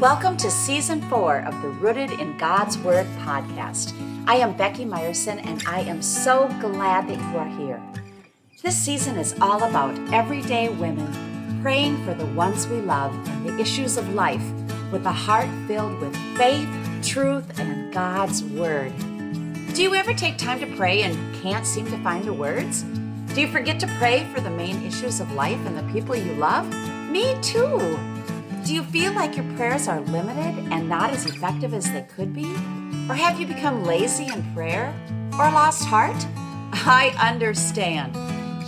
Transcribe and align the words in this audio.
Welcome 0.00 0.36
to 0.36 0.48
season 0.48 1.02
four 1.10 1.40
of 1.40 1.60
the 1.60 1.70
Rooted 1.70 2.12
in 2.20 2.38
God's 2.38 2.78
Word 2.78 3.04
podcast. 3.18 3.92
I 4.28 4.36
am 4.36 4.56
Becky 4.56 4.84
Meyerson, 4.84 5.44
and 5.44 5.60
I 5.66 5.80
am 5.80 6.02
so 6.02 6.46
glad 6.60 7.08
that 7.08 7.18
you 7.18 7.36
are 7.36 7.48
here. 7.58 7.82
This 8.62 8.76
season 8.76 9.18
is 9.18 9.34
all 9.40 9.64
about 9.64 9.98
everyday 10.14 10.68
women 10.68 11.60
praying 11.62 12.04
for 12.04 12.14
the 12.14 12.26
ones 12.26 12.68
we 12.68 12.76
love 12.76 13.12
and 13.12 13.44
the 13.44 13.58
issues 13.60 13.96
of 13.96 14.14
life 14.14 14.44
with 14.92 15.04
a 15.04 15.10
heart 15.10 15.48
filled 15.66 15.98
with 15.98 16.14
faith, 16.36 16.68
truth, 17.02 17.58
and 17.58 17.92
God's 17.92 18.44
Word. 18.44 18.92
Do 19.74 19.82
you 19.82 19.96
ever 19.96 20.14
take 20.14 20.38
time 20.38 20.60
to 20.60 20.76
pray 20.76 21.02
and 21.02 21.34
can't 21.42 21.66
seem 21.66 21.86
to 21.86 21.98
find 22.04 22.24
the 22.24 22.32
words? 22.32 22.84
Do 23.34 23.40
you 23.40 23.48
forget 23.48 23.80
to 23.80 23.88
pray 23.98 24.28
for 24.32 24.40
the 24.40 24.50
main 24.50 24.80
issues 24.84 25.18
of 25.18 25.32
life 25.32 25.58
and 25.66 25.76
the 25.76 25.92
people 25.92 26.14
you 26.14 26.34
love? 26.34 26.72
Me 27.10 27.36
too. 27.42 27.98
Do 28.68 28.74
you 28.74 28.84
feel 28.84 29.14
like 29.14 29.34
your 29.34 29.50
prayers 29.56 29.88
are 29.88 30.02
limited 30.02 30.70
and 30.70 30.90
not 30.90 31.08
as 31.08 31.24
effective 31.24 31.72
as 31.72 31.90
they 31.90 32.02
could 32.02 32.34
be? 32.34 32.44
Or 33.08 33.14
have 33.14 33.40
you 33.40 33.46
become 33.46 33.82
lazy 33.82 34.26
in 34.26 34.44
prayer? 34.52 34.92
Or 35.38 35.50
lost 35.50 35.86
heart? 35.86 36.14
I 36.74 37.14
understand. 37.18 38.12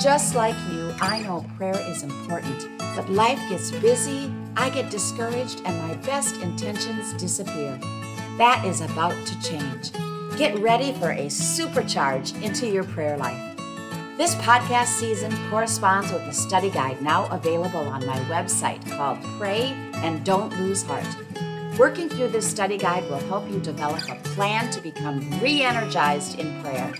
Just 0.01 0.35
like 0.35 0.57
you, 0.73 0.95
I 1.03 1.21
know 1.21 1.45
prayer 1.59 1.79
is 1.79 2.03
important, 2.03 2.67
but 2.97 3.11
life 3.11 3.39
gets 3.51 3.73
busy, 3.73 4.33
I 4.57 4.71
get 4.71 4.91
discouraged, 4.91 5.61
and 5.67 5.77
my 5.87 5.95
best 5.97 6.37
intentions 6.37 7.13
disappear. 7.21 7.79
That 8.39 8.65
is 8.65 8.81
about 8.81 9.27
to 9.27 9.43
change. 9.43 9.93
Get 10.39 10.59
ready 10.61 10.95
for 10.95 11.11
a 11.11 11.27
supercharge 11.27 12.41
into 12.43 12.67
your 12.67 12.85
prayer 12.85 13.19
life. 13.19 13.50
This 14.21 14.35
podcast 14.35 14.89
season 14.89 15.35
corresponds 15.49 16.13
with 16.13 16.27
the 16.27 16.33
study 16.35 16.69
guide 16.69 17.01
now 17.01 17.27
available 17.29 17.81
on 17.81 18.05
my 18.05 18.19
website 18.29 18.87
called 18.95 19.17
Pray 19.39 19.75
and 19.95 20.23
Don't 20.27 20.55
Lose 20.59 20.83
Heart. 20.83 21.07
Working 21.79 22.11
through 22.11 22.29
this 22.29 22.47
study 22.47 22.77
guide 22.77 23.09
will 23.09 23.27
help 23.31 23.51
you 23.51 23.59
develop 23.61 24.07
a 24.11 24.17
plan 24.35 24.71
to 24.73 24.83
become 24.83 25.27
re 25.41 25.63
energized 25.63 26.39
in 26.39 26.63
prayer. 26.63 26.93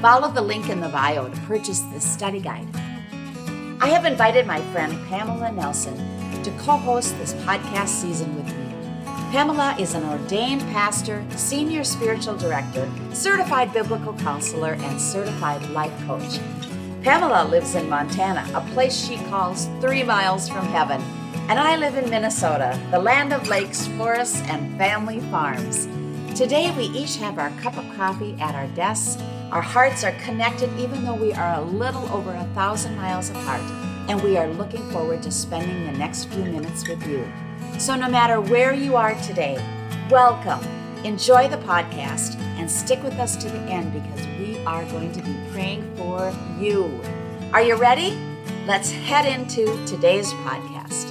Follow 0.00 0.30
the 0.30 0.40
link 0.40 0.70
in 0.70 0.80
the 0.80 0.88
bio 0.88 1.28
to 1.28 1.40
purchase 1.42 1.80
this 1.92 2.10
study 2.10 2.40
guide. 2.40 2.66
I 3.82 3.88
have 3.88 4.06
invited 4.06 4.46
my 4.46 4.62
friend 4.72 4.94
Pamela 5.08 5.52
Nelson 5.52 5.98
to 6.44 6.50
co 6.52 6.78
host 6.78 7.14
this 7.18 7.34
podcast 7.44 7.88
season 7.88 8.34
with 8.36 8.46
me. 8.46 8.63
Pamela 9.34 9.74
is 9.80 9.94
an 9.94 10.04
ordained 10.04 10.60
pastor, 10.70 11.24
senior 11.30 11.82
spiritual 11.82 12.36
director, 12.36 12.88
certified 13.12 13.72
biblical 13.72 14.12
counselor, 14.12 14.74
and 14.74 15.00
certified 15.00 15.60
life 15.70 15.92
coach. 16.06 16.38
Pamela 17.02 17.44
lives 17.44 17.74
in 17.74 17.88
Montana, 17.88 18.48
a 18.54 18.60
place 18.72 18.96
she 18.96 19.16
calls 19.24 19.66
three 19.80 20.04
miles 20.04 20.48
from 20.48 20.64
heaven, 20.66 21.00
and 21.48 21.58
I 21.58 21.74
live 21.74 21.96
in 21.96 22.08
Minnesota, 22.08 22.80
the 22.92 23.00
land 23.00 23.32
of 23.32 23.48
lakes, 23.48 23.88
forests, 23.98 24.40
and 24.42 24.78
family 24.78 25.18
farms. 25.32 25.88
Today, 26.38 26.72
we 26.76 26.84
each 26.96 27.16
have 27.16 27.40
our 27.40 27.50
cup 27.60 27.76
of 27.76 27.96
coffee 27.96 28.36
at 28.38 28.54
our 28.54 28.68
desks. 28.68 29.20
Our 29.50 29.62
hearts 29.62 30.04
are 30.04 30.12
connected, 30.20 30.70
even 30.78 31.04
though 31.04 31.16
we 31.16 31.32
are 31.32 31.58
a 31.58 31.64
little 31.64 32.08
over 32.12 32.32
a 32.32 32.48
thousand 32.54 32.94
miles 32.94 33.30
apart, 33.30 33.62
and 34.08 34.22
we 34.22 34.36
are 34.36 34.46
looking 34.46 34.88
forward 34.92 35.24
to 35.24 35.32
spending 35.32 35.86
the 35.86 35.98
next 35.98 36.26
few 36.26 36.44
minutes 36.44 36.86
with 36.88 37.04
you. 37.08 37.26
So, 37.78 37.96
no 37.96 38.08
matter 38.08 38.40
where 38.40 38.72
you 38.72 38.96
are 38.96 39.14
today, 39.22 39.56
welcome. 40.10 40.60
Enjoy 41.04 41.48
the 41.48 41.58
podcast 41.58 42.38
and 42.58 42.70
stick 42.70 43.02
with 43.02 43.14
us 43.14 43.36
to 43.36 43.48
the 43.48 43.58
end 43.70 43.92
because 43.92 44.26
we 44.38 44.58
are 44.64 44.84
going 44.86 45.12
to 45.12 45.22
be 45.22 45.36
praying 45.52 45.94
for 45.96 46.32
you. 46.58 47.00
Are 47.52 47.62
you 47.62 47.74
ready? 47.74 48.16
Let's 48.66 48.90
head 48.90 49.26
into 49.26 49.64
today's 49.86 50.32
podcast. 50.32 51.10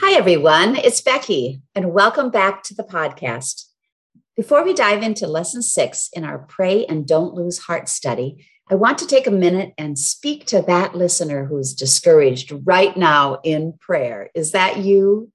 Hi, 0.00 0.18
everyone. 0.18 0.76
It's 0.76 1.00
Becky, 1.00 1.62
and 1.74 1.94
welcome 1.94 2.30
back 2.30 2.62
to 2.64 2.74
the 2.74 2.84
podcast. 2.84 3.64
Before 4.36 4.64
we 4.64 4.74
dive 4.74 5.02
into 5.02 5.26
lesson 5.26 5.62
six 5.62 6.10
in 6.12 6.24
our 6.24 6.38
Pray 6.38 6.84
and 6.86 7.06
Don't 7.06 7.34
Lose 7.34 7.60
Heart 7.60 7.88
study, 7.88 8.46
I 8.72 8.74
want 8.74 8.96
to 8.98 9.06
take 9.06 9.26
a 9.26 9.30
minute 9.30 9.74
and 9.76 9.98
speak 9.98 10.46
to 10.46 10.62
that 10.62 10.94
listener 10.94 11.44
who's 11.44 11.74
discouraged 11.74 12.54
right 12.64 12.96
now 12.96 13.38
in 13.44 13.74
prayer. 13.78 14.30
Is 14.34 14.52
that 14.52 14.78
you? 14.78 15.30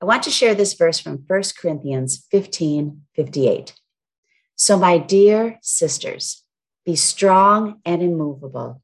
I 0.00 0.06
want 0.06 0.24
to 0.24 0.30
share 0.30 0.52
this 0.52 0.74
verse 0.74 0.98
from 0.98 1.22
1 1.24 1.42
Corinthians 1.56 2.26
15 2.32 3.02
58. 3.14 3.74
So, 4.56 4.76
my 4.76 4.98
dear 4.98 5.60
sisters, 5.62 6.42
be 6.84 6.96
strong 6.96 7.80
and 7.84 8.02
immovable. 8.02 8.82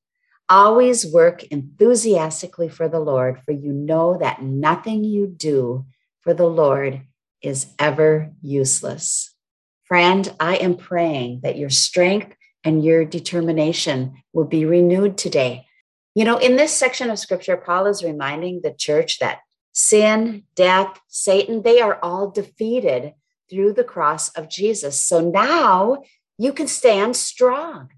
Always 0.48 1.04
work 1.04 1.42
enthusiastically 1.42 2.68
for 2.68 2.88
the 2.88 3.00
Lord, 3.00 3.42
for 3.44 3.50
you 3.50 3.72
know 3.72 4.18
that 4.18 4.40
nothing 4.40 5.02
you 5.02 5.26
do 5.26 5.84
for 6.20 6.32
the 6.32 6.46
Lord 6.46 7.00
is 7.42 7.66
ever 7.76 8.30
useless. 8.40 9.34
Friend, 9.82 10.32
I 10.38 10.58
am 10.58 10.76
praying 10.76 11.40
that 11.42 11.58
your 11.58 11.70
strength 11.70 12.36
and 12.64 12.84
your 12.84 13.04
determination 13.04 14.22
will 14.32 14.44
be 14.44 14.64
renewed 14.64 15.16
today. 15.16 15.66
You 16.14 16.24
know, 16.24 16.38
in 16.38 16.56
this 16.56 16.74
section 16.74 17.10
of 17.10 17.18
scripture, 17.18 17.56
Paul 17.56 17.86
is 17.86 18.02
reminding 18.02 18.60
the 18.62 18.72
church 18.72 19.18
that 19.20 19.38
sin, 19.72 20.42
death, 20.56 20.98
Satan, 21.08 21.62
they 21.62 21.80
are 21.80 21.98
all 22.02 22.30
defeated 22.30 23.14
through 23.48 23.72
the 23.74 23.84
cross 23.84 24.28
of 24.30 24.48
Jesus. 24.48 25.00
So 25.00 25.20
now 25.20 26.02
you 26.36 26.52
can 26.52 26.66
stand 26.66 27.16
strong. 27.16 27.90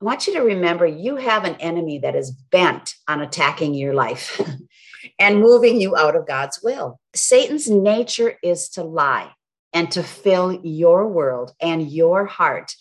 I 0.00 0.04
want 0.04 0.26
you 0.26 0.32
to 0.34 0.40
remember 0.40 0.86
you 0.86 1.16
have 1.16 1.44
an 1.44 1.56
enemy 1.56 1.98
that 1.98 2.16
is 2.16 2.30
bent 2.30 2.94
on 3.06 3.20
attacking 3.20 3.74
your 3.74 3.92
life 3.92 4.40
and 5.18 5.40
moving 5.40 5.78
you 5.78 5.96
out 5.96 6.16
of 6.16 6.26
God's 6.26 6.60
will. 6.62 6.98
Satan's 7.14 7.68
nature 7.68 8.38
is 8.42 8.70
to 8.70 8.82
lie 8.82 9.30
and 9.74 9.90
to 9.92 10.02
fill 10.02 10.58
your 10.62 11.06
world 11.06 11.52
and 11.60 11.90
your 11.90 12.24
heart 12.24 12.74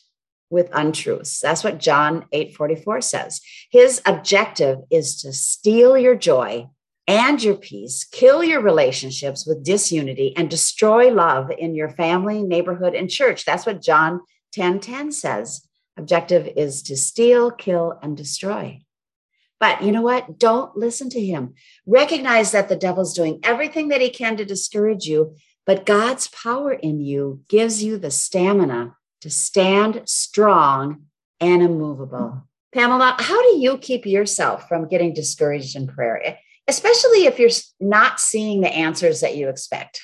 with 0.50 0.70
untruths. 0.74 1.40
That's 1.40 1.64
what 1.64 1.80
John 1.80 2.26
8:44 2.32 3.02
says. 3.02 3.42
His 3.72 4.02
objective 4.06 4.80
is 4.90 5.22
to 5.22 5.34
steal 5.34 5.98
your 5.98 6.16
joy 6.16 6.70
and 7.08 7.42
your 7.42 7.56
peace, 7.56 8.04
kill 8.04 8.44
your 8.44 8.62
relationships 8.62 9.46
with 9.46 9.64
disunity 9.64 10.34
and 10.38 10.50
destroy 10.50 11.12
love 11.12 11.50
in 11.58 11.74
your 11.74 11.90
family, 11.90 12.44
neighborhood 12.44 12.94
and 12.94 13.10
church. 13.10 13.46
That's 13.46 13.66
what 13.66 13.82
John 13.82 14.22
10:10 14.54 14.80
10, 14.80 14.80
10 14.80 15.12
says. 15.12 15.62
Objective 15.98 16.48
is 16.56 16.82
to 16.84 16.96
steal, 16.96 17.52
kill 17.52 18.00
and 18.02 18.16
destroy. 18.16 18.82
But 19.60 19.84
you 19.84 19.92
know 19.92 20.02
what? 20.02 20.40
Don't 20.40 20.78
listen 20.78 21.10
to 21.10 21.20
him. 21.20 21.56
Recognize 21.86 22.52
that 22.52 22.70
the 22.70 22.76
devil's 22.76 23.14
doing 23.14 23.40
everything 23.44 23.90
that 23.90 24.02
he 24.02 24.10
can 24.10 24.38
to 24.38 24.46
discourage 24.46 25.06
you, 25.06 25.36
but 25.66 25.86
God's 25.86 26.28
power 26.30 26.72
in 26.72 27.02
you 27.02 27.42
gives 27.50 27.84
you 27.84 27.98
the 27.98 28.12
stamina 28.12 28.96
to 29.22 29.30
stand 29.30 30.02
strong 30.06 31.06
and 31.40 31.62
immovable. 31.62 32.44
Pamela, 32.74 33.16
how 33.18 33.42
do 33.42 33.58
you 33.60 33.78
keep 33.78 34.06
yourself 34.06 34.68
from 34.68 34.88
getting 34.88 35.14
discouraged 35.14 35.76
in 35.76 35.88
prayer, 35.88 36.38
especially 36.68 37.26
if 37.26 37.40
you're 37.40 37.50
not 37.80 38.20
seeing 38.20 38.62
the 38.62 38.70
answers 38.70 39.22
that 39.22 39.36
you 39.36 39.50
expect? 39.50 40.02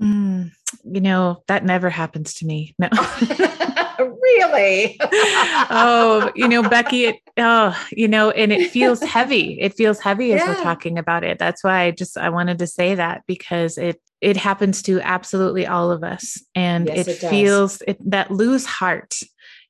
Mm, 0.00 0.52
you 0.84 1.00
know, 1.00 1.42
that 1.48 1.64
never 1.64 1.90
happens 1.90 2.34
to 2.34 2.46
me. 2.46 2.74
No. 2.78 2.88
really? 4.22 4.98
oh, 5.00 6.30
you 6.34 6.48
know, 6.48 6.62
Becky, 6.68 7.06
it, 7.06 7.16
oh, 7.38 7.76
you 7.90 8.08
know, 8.08 8.30
and 8.30 8.52
it 8.52 8.70
feels 8.70 9.02
heavy. 9.02 9.60
It 9.60 9.74
feels 9.74 10.00
heavy 10.00 10.32
as 10.32 10.40
yeah. 10.40 10.54
we're 10.54 10.62
talking 10.62 10.98
about 10.98 11.24
it. 11.24 11.38
That's 11.38 11.62
why 11.62 11.82
I 11.82 11.90
just 11.90 12.16
I 12.16 12.28
wanted 12.30 12.58
to 12.58 12.66
say 12.66 12.94
that 12.94 13.22
because 13.26 13.78
it 13.78 14.00
it 14.20 14.36
happens 14.36 14.82
to 14.82 15.00
absolutely 15.00 15.66
all 15.66 15.90
of 15.90 16.02
us 16.02 16.42
and 16.54 16.86
yes, 16.86 17.06
it, 17.06 17.22
it 17.22 17.28
feels 17.28 17.82
it, 17.86 18.10
that 18.10 18.30
lose 18.30 18.64
heart 18.64 19.14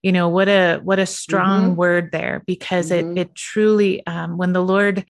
you 0.03 0.13
know 0.13 0.29
what 0.29 0.49
a 0.49 0.79
what 0.79 0.99
a 0.99 1.07
strong 1.07 1.63
mm-hmm. 1.63 1.75
word 1.77 2.11
there 2.13 2.43
because 2.47 2.91
mm-hmm. 2.91 3.17
it 3.17 3.23
it 3.23 3.35
truly 3.35 4.07
um, 4.07 4.37
when 4.37 4.53
the 4.53 4.63
lord 4.63 5.05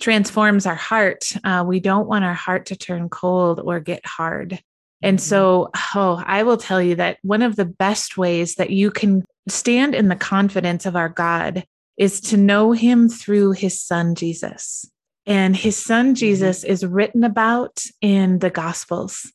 transforms 0.00 0.64
our 0.64 0.76
heart 0.76 1.32
uh, 1.44 1.64
we 1.66 1.80
don't 1.80 2.06
want 2.06 2.24
our 2.24 2.34
heart 2.34 2.66
to 2.66 2.76
turn 2.76 3.08
cold 3.08 3.60
or 3.62 3.80
get 3.80 4.04
hard 4.06 4.60
and 5.02 5.18
mm-hmm. 5.18 5.24
so 5.24 5.70
oh 5.94 6.22
i 6.26 6.42
will 6.42 6.56
tell 6.56 6.82
you 6.82 6.94
that 6.94 7.18
one 7.22 7.42
of 7.42 7.56
the 7.56 7.64
best 7.64 8.16
ways 8.16 8.56
that 8.56 8.70
you 8.70 8.90
can 8.90 9.24
stand 9.48 9.94
in 9.94 10.08
the 10.08 10.16
confidence 10.16 10.86
of 10.86 10.96
our 10.96 11.08
god 11.08 11.64
is 11.96 12.20
to 12.20 12.36
know 12.36 12.72
him 12.72 13.08
through 13.08 13.52
his 13.52 13.80
son 13.80 14.14
jesus 14.14 14.90
and 15.28 15.54
his 15.54 15.76
son 15.76 16.06
mm-hmm. 16.06 16.14
Jesus 16.14 16.64
is 16.64 16.86
written 16.86 17.22
about 17.22 17.82
in 18.00 18.38
the 18.38 18.48
Gospels 18.48 19.30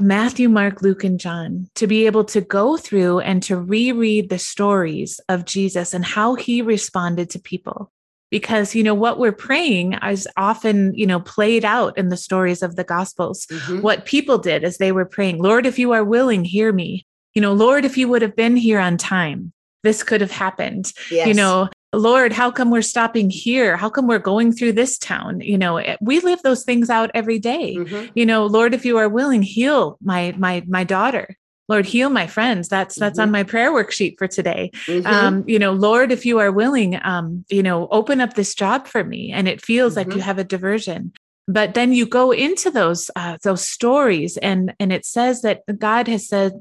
Matthew, 0.00 0.48
Mark, 0.48 0.82
Luke, 0.82 1.04
and 1.04 1.20
John 1.20 1.68
to 1.74 1.86
be 1.86 2.06
able 2.06 2.24
to 2.26 2.40
go 2.40 2.76
through 2.76 3.20
and 3.20 3.42
to 3.44 3.56
reread 3.56 4.28
the 4.28 4.38
stories 4.38 5.20
of 5.28 5.44
Jesus 5.44 5.94
and 5.94 6.04
how 6.04 6.34
he 6.34 6.62
responded 6.62 7.30
to 7.30 7.38
people. 7.38 7.92
Because, 8.34 8.74
you 8.74 8.82
know, 8.82 8.94
what 8.94 9.20
we're 9.20 9.30
praying 9.30 9.92
is 9.92 10.26
often, 10.36 10.92
you 10.92 11.06
know, 11.06 11.20
played 11.20 11.64
out 11.64 11.96
in 11.96 12.08
the 12.08 12.16
stories 12.16 12.64
of 12.64 12.74
the 12.74 12.82
Gospels. 12.82 13.46
Mm-hmm. 13.46 13.80
What 13.80 14.06
people 14.06 14.38
did 14.38 14.64
as 14.64 14.78
they 14.78 14.90
were 14.90 15.04
praying, 15.04 15.38
Lord, 15.38 15.66
if 15.66 15.78
you 15.78 15.92
are 15.92 16.02
willing, 16.02 16.44
hear 16.44 16.72
me. 16.72 17.06
You 17.34 17.42
know, 17.42 17.52
Lord, 17.52 17.84
if 17.84 17.96
you 17.96 18.08
would 18.08 18.22
have 18.22 18.34
been 18.34 18.56
here 18.56 18.80
on 18.80 18.96
time, 18.96 19.52
this 19.84 20.02
could 20.02 20.20
have 20.20 20.32
happened. 20.32 20.92
Yes. 21.12 21.28
You 21.28 21.34
know, 21.34 21.68
Lord, 21.92 22.32
how 22.32 22.50
come 22.50 22.72
we're 22.72 22.82
stopping 22.82 23.30
here? 23.30 23.76
How 23.76 23.88
come 23.88 24.08
we're 24.08 24.18
going 24.18 24.50
through 24.50 24.72
this 24.72 24.98
town? 24.98 25.40
You 25.40 25.56
know, 25.56 25.76
eh, 25.76 25.94
we 26.00 26.18
live 26.18 26.42
those 26.42 26.64
things 26.64 26.90
out 26.90 27.12
every 27.14 27.38
day. 27.38 27.76
Mm-hmm. 27.76 28.06
You 28.16 28.26
know, 28.26 28.46
Lord, 28.46 28.74
if 28.74 28.84
you 28.84 28.98
are 28.98 29.08
willing, 29.08 29.42
heal 29.42 29.96
my 30.02 30.34
my 30.36 30.64
my 30.66 30.82
daughter. 30.82 31.36
Lord, 31.68 31.86
heal 31.86 32.10
my 32.10 32.26
friends. 32.26 32.68
That's 32.68 32.94
that's 32.98 33.18
mm-hmm. 33.18 33.28
on 33.28 33.32
my 33.32 33.42
prayer 33.42 33.72
worksheet 33.72 34.18
for 34.18 34.28
today. 34.28 34.70
Mm-hmm. 34.86 35.06
Um, 35.06 35.44
you 35.46 35.58
know, 35.58 35.72
Lord, 35.72 36.12
if 36.12 36.26
you 36.26 36.38
are 36.38 36.52
willing, 36.52 36.98
um, 37.02 37.44
you 37.48 37.62
know, 37.62 37.88
open 37.88 38.20
up 38.20 38.34
this 38.34 38.54
job 38.54 38.86
for 38.86 39.02
me. 39.02 39.32
And 39.32 39.48
it 39.48 39.62
feels 39.62 39.96
like 39.96 40.08
you 40.08 40.14
mm-hmm. 40.14 40.20
have 40.22 40.38
a 40.38 40.44
diversion. 40.44 41.12
But 41.46 41.74
then 41.74 41.92
you 41.92 42.06
go 42.06 42.30
into 42.32 42.70
those 42.70 43.10
uh, 43.16 43.38
those 43.42 43.66
stories, 43.66 44.36
and 44.38 44.74
and 44.78 44.92
it 44.92 45.04
says 45.04 45.42
that 45.42 45.62
God 45.78 46.08
has 46.08 46.26
said, 46.28 46.52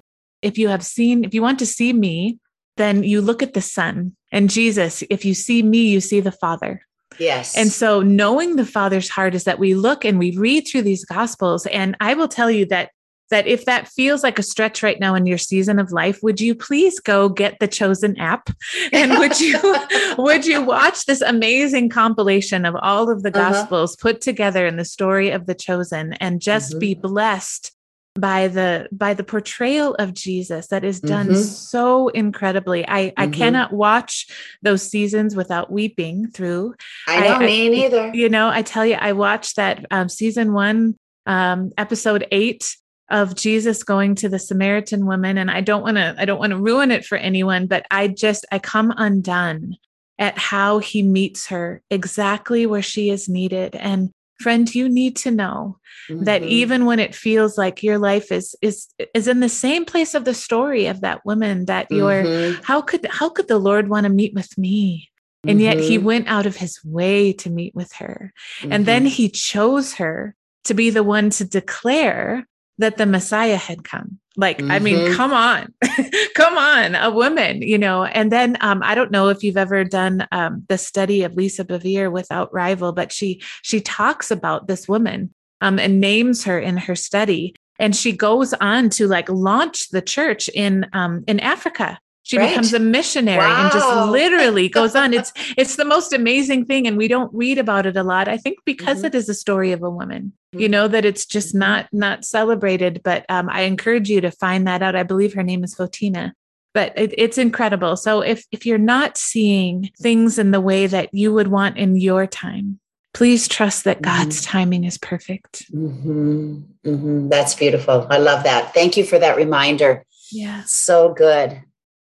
if 0.42 0.58
you 0.58 0.68
have 0.68 0.86
seen, 0.86 1.24
if 1.24 1.34
you 1.34 1.42
want 1.42 1.60
to 1.60 1.66
see 1.66 1.94
me, 1.94 2.40
then 2.78 3.04
you 3.04 3.22
look 3.22 3.42
at 3.42 3.54
the 3.54 3.62
Son 3.62 4.16
and 4.32 4.50
Jesus. 4.50 5.04
If 5.10 5.26
you 5.26 5.34
see 5.34 5.64
me, 5.64 5.88
you 5.88 6.02
see 6.02 6.20
the 6.20 6.32
Father. 6.32 6.82
Yes. 7.20 7.56
And 7.56 7.72
so 7.72 8.02
knowing 8.02 8.56
the 8.56 8.66
Father's 8.66 9.10
heart 9.10 9.36
is 9.36 9.44
that 9.44 9.60
we 9.60 9.76
look 9.76 10.04
and 10.04 10.18
we 10.18 10.36
read 10.36 10.68
through 10.68 10.82
these 10.82 11.06
gospels. 11.06 11.66
And 11.68 11.96
I 12.00 12.14
will 12.16 12.28
tell 12.28 12.50
you 12.50 12.66
that 12.68 12.92
that 13.30 13.48
if 13.48 13.66
that 13.66 13.88
feels 13.88 14.24
like 14.24 14.38
a 14.38 14.44
stretch 14.44 14.84
right 14.84 15.00
now 15.00 15.16
in 15.16 15.25
your 15.25 15.38
season 15.38 15.80
of 15.80 15.92
life 15.92 16.20
would 16.22 16.40
you 16.40 16.54
please 16.54 17.00
go 17.00 17.30
get 17.30 17.58
the 17.60 17.68
chosen 17.68 18.18
app 18.20 18.50
and 18.94 19.18
would 19.18 19.40
you 19.40 19.60
would 20.18 20.46
you 20.46 20.62
watch 20.62 21.06
this 21.06 21.22
amazing 21.22 21.90
compilation 21.90 22.66
of 22.66 22.75
all 22.81 23.10
of 23.10 23.24
the 23.24 23.36
uh-huh. 23.36 23.52
gospels 23.52 23.96
uh-huh. 23.96 24.10
put 24.10 24.22
together 24.22 24.66
in 24.66 24.78
the 24.78 24.86
story 24.86 25.30
of 25.30 25.46
the 25.46 25.56
chosen 25.56 26.14
and 26.14 26.42
just 26.42 26.72
mm-hmm. 26.72 26.80
be 26.80 26.94
blessed 26.94 27.72
by 28.16 28.48
the 28.48 28.88
by 28.92 29.14
the 29.14 29.24
portrayal 29.24 29.96
of 29.96 30.14
Jesus 30.14 30.68
that 30.68 30.84
is 30.84 31.00
done 31.00 31.28
mm-hmm. 31.30 31.42
so 31.42 32.10
incredibly. 32.10 32.88
I 32.88 33.08
mm-hmm. 33.08 33.22
I 33.22 33.28
cannot 33.28 33.74
watch 33.74 34.28
those 34.62 34.84
seasons 34.84 35.36
without 35.36 35.72
weeping 35.72 36.28
through. 36.28 36.75
I 37.08 37.22
know 37.22 37.36
I, 37.36 37.46
me 37.46 37.86
either. 37.86 38.12
You 38.14 38.30
know, 38.30 38.50
I 38.50 38.62
tell 38.62 38.86
you, 38.86 38.96
I 38.96 39.14
watched 39.14 39.56
that 39.56 39.86
um, 39.90 40.10
season 40.10 40.54
one, 40.54 40.96
um, 41.25 41.72
episode 41.78 42.28
eight 42.31 42.75
of 43.10 43.36
Jesus 43.36 43.84
going 43.84 44.16
to 44.16 44.30
the 44.30 44.40
Samaritan 44.40 45.06
woman, 45.06 45.38
and 45.38 45.52
I 45.52 45.62
don't 45.62 45.84
want 45.84 45.98
to 45.98 46.16
I 46.18 46.26
don't 46.26 46.40
want 46.40 46.52
to 46.52 46.58
ruin 46.58 46.92
it 46.92 47.06
for 47.06 47.18
anyone, 47.18 47.68
but 47.68 47.86
I 47.92 48.08
just 48.08 48.46
I 48.52 48.60
come 48.60 48.94
undone 48.96 49.76
at 50.20 50.38
how 50.38 50.80
he 50.80 51.04
meets 51.04 51.48
her 51.48 51.82
exactly 51.90 52.66
where 52.66 52.82
she 52.82 53.10
is 53.10 53.28
needed 53.28 53.76
and 53.76 54.12
friend 54.40 54.74
you 54.74 54.90
need 54.90 55.16
to 55.16 55.32
know 55.32 55.78
mm-hmm. 56.10 56.24
that 56.26 56.44
even 56.44 56.86
when 56.86 57.00
it 57.00 57.16
feels 57.16 57.58
like 57.58 57.82
your 57.82 57.98
life 57.98 58.32
is 58.32 58.56
is 58.62 58.88
is 59.14 59.28
in 59.28 59.40
the 59.40 59.50
same 59.50 59.86
place 59.86 60.14
of 60.14 60.26
the 60.26 60.34
story 60.34 60.86
of 60.86 61.02
that 61.02 61.26
woman 61.26 61.66
that 61.66 61.88
you're 61.90 62.24
mm-hmm. 62.24 62.62
how 62.64 62.82
could 62.82 63.06
how 63.10 63.30
could 63.30 63.48
the 63.48 63.58
lord 63.58 63.88
want 63.88 64.06
to 64.06 64.10
meet 64.12 64.34
with 64.34 64.58
me 64.58 65.10
and 65.46 65.62
yet 65.62 65.78
he 65.78 65.98
mm-hmm. 65.98 66.06
went 66.06 66.28
out 66.28 66.46
of 66.46 66.58
his 66.58 66.80
way 66.84 67.34
to 67.34 67.50
meet 67.50 67.74
with 67.74 67.92
her 67.94 68.34
and 68.70 68.86
then 68.86 69.04
mm-hmm. 69.04 69.10
he 69.10 69.30
chose 69.30 69.94
her 69.96 70.36
to 70.66 70.74
be 70.74 70.90
the 70.90 71.04
one 71.04 71.30
to 71.30 71.46
declare 71.46 72.48
that 72.78 72.98
the 72.98 73.06
Messiah 73.06 73.58
had 73.58 73.84
come. 73.84 74.20
Like, 74.36 74.58
mm-hmm. 74.58 74.72
I 74.72 74.80
mean, 74.80 74.98
mm-hmm. 74.98 75.16
come 75.16 75.31
on, 75.31 75.74
come 76.36 76.58
on, 76.58 76.96
a 76.96 77.12
woman, 77.12 77.62
you 77.62 77.78
know. 77.78 78.06
And 78.06 78.31
then 78.31 78.58
um, 78.62 78.81
I 78.84 78.96
don't 78.96 79.12
know 79.12 79.30
if 79.30 79.44
you've 79.44 79.58
ever 79.58 79.84
done 79.84 80.28
um, 80.31 80.66
the 80.70 80.78
study 80.78 81.24
of 81.24 81.36
Lisa 81.36 81.64
Bevere 81.64 82.12
without 82.12 82.52
rival, 82.54 82.94
but 82.94 83.12
she 83.12 83.42
she 83.62 83.80
talks 83.80 84.31
about 84.31 84.68
this 84.68 84.88
woman 84.88 85.34
um, 85.62 85.78
and 85.78 86.02
names 86.02 86.44
her 86.46 86.60
in 86.60 86.78
her 86.78 86.96
study. 86.96 87.56
And 87.80 87.96
she 87.96 88.12
goes 88.12 88.54
on 88.54 88.90
to 88.92 89.08
like 89.08 89.30
launch 89.30 89.90
the 89.90 90.02
church 90.02 90.48
in 90.50 90.88
um, 90.94 91.24
in 91.28 91.40
Africa 91.40 92.00
she 92.24 92.38
right. 92.38 92.50
becomes 92.50 92.74
a 92.74 92.80
missionary 92.80 93.38
wow. 93.38 93.64
and 93.64 93.72
just 93.72 94.10
literally 94.10 94.68
goes 94.80 94.96
on 94.96 95.14
it's 95.14 95.31
it's 95.56 95.75
the 95.75 95.86
most 95.86 96.12
amazing 96.12 96.66
thing 96.66 96.88
and 96.88 96.98
we 96.98 97.08
don't 97.08 97.34
read 97.34 97.58
about 97.58 97.86
it 97.86 97.96
a 97.96 98.04
lot 98.04 98.28
i 98.28 98.38
think 98.38 98.58
because 98.66 98.98
mm-hmm. 98.98 99.08
it 99.08 99.16
is 99.16 99.30
a 99.30 99.34
story 99.34 99.72
of 99.72 99.84
a 99.84 99.90
woman 99.90 100.34
mm-hmm. 100.54 100.60
you 100.60 100.68
know 100.68 100.88
that 100.88 101.06
it's 101.06 101.25
just 101.25 101.50
mm-hmm. 101.50 101.60
not 101.60 101.88
not 101.92 102.25
celebrated 102.25 103.02
but 103.04 103.25
um, 103.30 103.48
i 103.50 103.62
encourage 103.62 104.10
you 104.10 104.20
to 104.20 104.31
find 104.31 104.66
that 104.66 104.81
out 104.81 104.96
i 104.96 105.04
believe 105.04 105.34
her 105.34 105.44
name 105.44 105.64
is 105.64 105.75
Photina 105.75 106.31
but 106.74 106.98
it, 106.98 107.14
it's 107.18 107.38
incredible 107.38 107.96
so 107.96 108.22
if 108.22 108.46
if 108.52 108.66
you're 108.66 108.78
not 108.78 109.18
seeing 109.18 109.92
things 110.02 110.40
in 110.40 110.52
the 110.52 110.62
way 110.62 110.88
that 110.88 111.14
you 111.14 111.34
would 111.34 111.50
want 111.50 111.78
in 111.78 111.96
your 111.96 112.25
time 112.25 112.80
please 113.14 113.48
trust 113.48 113.84
that 113.84 114.02
god's 114.02 114.42
mm-hmm. 114.42 114.52
timing 114.52 114.84
is 114.86 114.98
perfect 114.98 115.72
mm-hmm. 115.72 116.62
Mm-hmm. 116.86 117.30
that's 117.30 117.54
beautiful 117.54 118.08
i 118.10 118.18
love 118.18 118.44
that 118.44 118.74
thank 118.74 118.98
you 118.98 119.04
for 119.04 119.20
that 119.20 119.36
reminder 119.36 120.04
yeah 120.31 120.64
so 120.66 121.14
good 121.14 121.62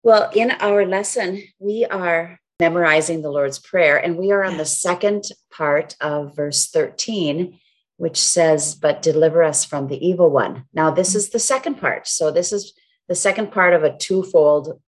well, 0.07 0.29
in 0.33 0.51
our 0.61 0.85
lesson, 0.85 1.43
we 1.59 1.83
are 1.83 2.39
memorizing 2.61 3.21
the 3.21 3.29
Lord's 3.29 3.59
Prayer, 3.59 3.97
and 3.97 4.17
we 4.17 4.31
are 4.31 4.41
on 4.41 4.55
the 4.55 4.63
second 4.63 5.25
part 5.51 5.97
of 5.99 6.33
verse 6.33 6.69
13, 6.69 7.59
which 7.97 8.17
says, 8.17 8.73
But 8.73 9.01
deliver 9.01 9.43
us 9.43 9.65
from 9.65 9.89
the 9.89 9.97
evil 10.07 10.29
one. 10.29 10.63
Now, 10.71 10.91
this 10.91 11.13
is 11.13 11.31
the 11.31 11.39
second 11.39 11.75
part. 11.75 12.07
So, 12.07 12.31
this 12.31 12.53
is 12.53 12.71
the 13.09 13.15
second 13.15 13.51
part 13.51 13.73
of 13.73 13.83
a 13.83 13.97
twofold 13.97 14.81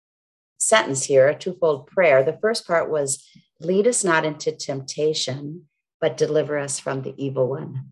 sentence 0.60 1.06
here, 1.06 1.28
a 1.28 1.36
twofold 1.36 1.88
prayer. 1.88 2.22
The 2.22 2.38
first 2.40 2.68
part 2.68 2.88
was, 2.88 3.28
Lead 3.60 3.88
us 3.88 4.04
not 4.04 4.24
into 4.24 4.52
temptation, 4.52 5.64
but 6.00 6.16
deliver 6.16 6.60
us 6.60 6.80
from 6.80 7.02
the 7.02 7.16
evil 7.18 7.48
one. 7.48 7.90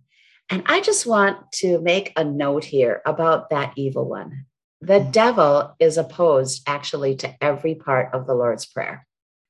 And 0.52 0.62
I 0.68 0.80
just 0.80 1.08
want 1.08 1.52
to 1.54 1.82
make 1.82 2.14
a 2.16 2.24
note 2.24 2.66
here 2.66 3.02
about 3.04 3.50
that 3.50 3.74
evil 3.78 4.08
one. 4.08 4.46
The 4.86 5.00
devil 5.00 5.76
is 5.80 5.98
opposed 5.98 6.62
actually 6.68 7.16
to 7.18 7.36
every 7.44 7.74
part 7.76 8.14
of 8.14 8.28
the 8.28 8.36
Lord's 8.36 8.66
Prayer. 8.66 9.06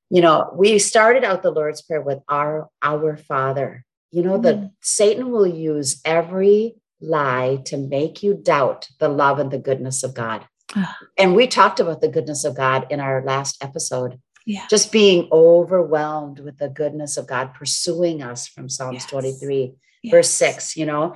You 0.08 0.22
know, 0.22 0.50
we 0.54 0.78
started 0.78 1.24
out 1.24 1.42
the 1.42 1.50
Lord's 1.50 1.82
Prayer 1.82 2.00
with 2.00 2.20
our 2.28 2.68
our 2.82 3.16
Father. 3.16 3.84
You 4.10 4.22
know, 4.22 4.38
mm. 4.38 4.42
that 4.44 4.70
Satan 4.80 5.30
will 5.30 5.46
use 5.46 6.00
every 6.04 6.76
lie 7.00 7.60
to 7.66 7.76
make 7.76 8.22
you 8.22 8.34
doubt 8.34 8.88
the 8.98 9.08
love 9.08 9.38
and 9.38 9.50
the 9.50 9.58
goodness 9.58 10.02
of 10.02 10.14
God. 10.14 10.46
and 11.18 11.34
we 11.34 11.46
talked 11.46 11.80
about 11.80 12.00
the 12.00 12.08
goodness 12.08 12.44
of 12.44 12.56
God 12.56 12.86
in 12.90 13.00
our 13.00 13.22
last 13.22 13.62
episode. 13.62 14.18
Yeah. 14.46 14.64
Just 14.70 14.92
being 14.92 15.28
overwhelmed 15.32 16.38
with 16.38 16.58
the 16.58 16.68
goodness 16.68 17.16
of 17.16 17.26
God 17.26 17.52
pursuing 17.52 18.22
us 18.22 18.46
from 18.46 18.68
Psalms 18.68 19.02
yes. 19.02 19.06
23, 19.06 19.74
yes. 20.02 20.10
verse 20.10 20.30
6. 20.30 20.76
You 20.76 20.86
know, 20.86 21.14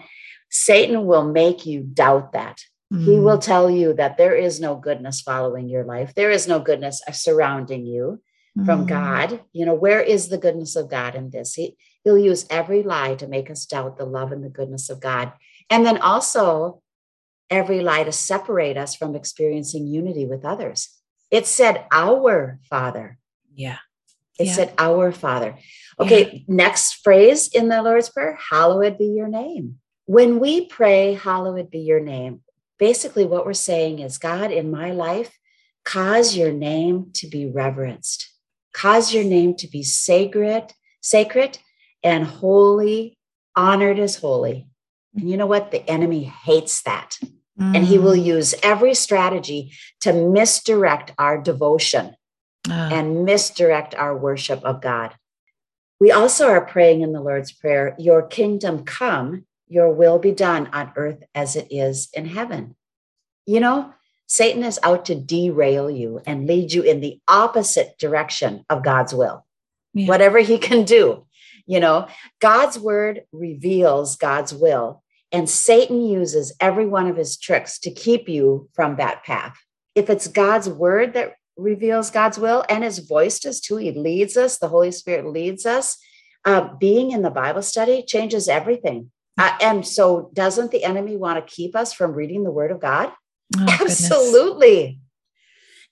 Satan 0.50 1.06
will 1.06 1.24
make 1.24 1.64
you 1.64 1.80
doubt 1.80 2.32
that. 2.32 2.60
Mm. 2.92 3.04
He 3.04 3.18
will 3.18 3.38
mm. 3.38 3.42
tell 3.42 3.70
you 3.70 3.92
that 3.94 4.16
there 4.16 4.34
is 4.34 4.60
no 4.60 4.74
goodness 4.74 5.20
following 5.20 5.68
your 5.68 5.84
life. 5.84 6.14
There 6.14 6.30
is 6.30 6.48
no 6.48 6.58
goodness 6.58 7.02
surrounding 7.12 7.86
you 7.86 8.20
mm. 8.58 8.64
from 8.64 8.86
God. 8.86 9.40
You 9.52 9.66
know, 9.66 9.74
where 9.74 10.00
is 10.00 10.28
the 10.28 10.38
goodness 10.38 10.76
of 10.76 10.90
God 10.90 11.14
in 11.14 11.30
this? 11.30 11.54
He, 11.54 11.76
he'll 12.04 12.18
use 12.18 12.46
every 12.50 12.82
lie 12.82 13.14
to 13.16 13.28
make 13.28 13.50
us 13.50 13.66
doubt 13.66 13.96
the 13.96 14.04
love 14.04 14.32
and 14.32 14.44
the 14.44 14.48
goodness 14.48 14.90
of 14.90 15.00
God. 15.00 15.32
And 15.68 15.86
then 15.86 15.98
also 15.98 16.82
every 17.48 17.80
lie 17.80 18.04
to 18.04 18.12
separate 18.12 18.76
us 18.76 18.94
from 18.94 19.14
experiencing 19.14 19.86
unity 19.86 20.24
with 20.24 20.44
others. 20.44 20.88
It 21.30 21.46
said, 21.46 21.86
Our 21.92 22.58
Father. 22.68 23.18
Yeah. 23.54 23.78
It 24.38 24.46
yeah. 24.46 24.52
said, 24.52 24.74
Our 24.78 25.12
Father. 25.12 25.56
Okay, 25.98 26.32
yeah. 26.32 26.54
next 26.54 26.94
phrase 27.04 27.48
in 27.48 27.68
the 27.68 27.82
Lord's 27.82 28.08
Prayer 28.08 28.38
Hallowed 28.50 28.98
be 28.98 29.06
your 29.06 29.28
name. 29.28 29.78
When 30.06 30.40
we 30.40 30.66
pray, 30.66 31.14
Hallowed 31.14 31.70
be 31.70 31.80
your 31.80 32.00
name, 32.00 32.40
basically 32.80 33.26
what 33.26 33.46
we're 33.46 33.52
saying 33.52 34.00
is 34.00 34.18
God, 34.18 34.50
in 34.50 34.70
my 34.70 34.90
life, 34.90 35.38
cause 35.84 36.36
your 36.36 36.50
name 36.50 37.10
to 37.14 37.28
be 37.28 37.46
reverenced, 37.46 38.28
cause 38.72 39.14
your 39.14 39.22
name 39.24 39.54
to 39.56 39.68
be 39.68 39.84
sacred, 39.84 40.72
sacred 41.00 41.58
and 42.02 42.26
holy, 42.26 43.18
honored 43.54 43.98
as 43.98 44.16
holy. 44.16 44.66
And 45.14 45.30
you 45.30 45.36
know 45.36 45.46
what? 45.46 45.70
The 45.70 45.88
enemy 45.88 46.24
hates 46.24 46.82
that. 46.82 47.18
Mm. 47.60 47.76
And 47.76 47.84
he 47.84 47.98
will 47.98 48.16
mm. 48.16 48.24
use 48.24 48.54
every 48.62 48.94
strategy 48.94 49.72
to 50.00 50.12
misdirect 50.12 51.12
our 51.18 51.40
devotion 51.40 52.14
uh. 52.68 52.90
and 52.92 53.24
misdirect 53.24 53.94
our 53.94 54.16
worship 54.16 54.64
of 54.64 54.80
God. 54.80 55.14
We 56.00 56.10
also 56.10 56.48
are 56.48 56.64
praying 56.64 57.02
in 57.02 57.12
the 57.12 57.20
Lord's 57.20 57.52
Prayer, 57.52 57.94
Your 57.98 58.22
kingdom 58.22 58.84
come, 58.84 59.44
your 59.70 59.90
will 59.90 60.18
be 60.18 60.32
done 60.32 60.66
on 60.72 60.92
earth 60.96 61.22
as 61.34 61.56
it 61.56 61.68
is 61.70 62.10
in 62.12 62.26
heaven. 62.26 62.76
You 63.46 63.60
know, 63.60 63.94
Satan 64.26 64.64
is 64.64 64.78
out 64.82 65.06
to 65.06 65.14
derail 65.14 65.88
you 65.88 66.20
and 66.26 66.46
lead 66.46 66.72
you 66.72 66.82
in 66.82 67.00
the 67.00 67.20
opposite 67.26 67.96
direction 67.98 68.64
of 68.68 68.84
God's 68.84 69.14
will, 69.14 69.46
yeah. 69.94 70.06
whatever 70.06 70.40
he 70.40 70.58
can 70.58 70.84
do. 70.84 71.26
You 71.66 71.80
know, 71.80 72.08
God's 72.40 72.78
word 72.78 73.22
reveals 73.32 74.16
God's 74.16 74.52
will, 74.52 75.02
and 75.30 75.48
Satan 75.48 76.04
uses 76.04 76.52
every 76.60 76.86
one 76.86 77.06
of 77.06 77.16
his 77.16 77.38
tricks 77.38 77.78
to 77.80 77.92
keep 77.92 78.28
you 78.28 78.68
from 78.74 78.96
that 78.96 79.24
path. 79.24 79.56
If 79.94 80.10
it's 80.10 80.26
God's 80.26 80.68
word 80.68 81.14
that 81.14 81.34
reveals 81.56 82.10
God's 82.10 82.38
will, 82.38 82.64
and 82.68 82.82
his 82.82 82.98
voice 82.98 83.38
does 83.38 83.60
too, 83.60 83.76
he 83.76 83.92
leads 83.92 84.36
us, 84.36 84.58
the 84.58 84.68
Holy 84.68 84.90
Spirit 84.90 85.26
leads 85.26 85.64
us. 85.64 85.96
Uh, 86.44 86.74
being 86.78 87.12
in 87.12 87.22
the 87.22 87.30
Bible 87.30 87.62
study 87.62 88.02
changes 88.02 88.48
everything. 88.48 89.10
Uh, 89.40 89.56
and 89.62 89.86
so, 89.86 90.30
doesn't 90.34 90.70
the 90.70 90.84
enemy 90.84 91.16
want 91.16 91.38
to 91.38 91.54
keep 91.54 91.74
us 91.74 91.94
from 91.94 92.12
reading 92.12 92.44
the 92.44 92.50
Word 92.50 92.70
of 92.70 92.78
God? 92.78 93.10
Oh, 93.56 93.66
Absolutely. 93.80 94.82
Goodness. 94.82 94.96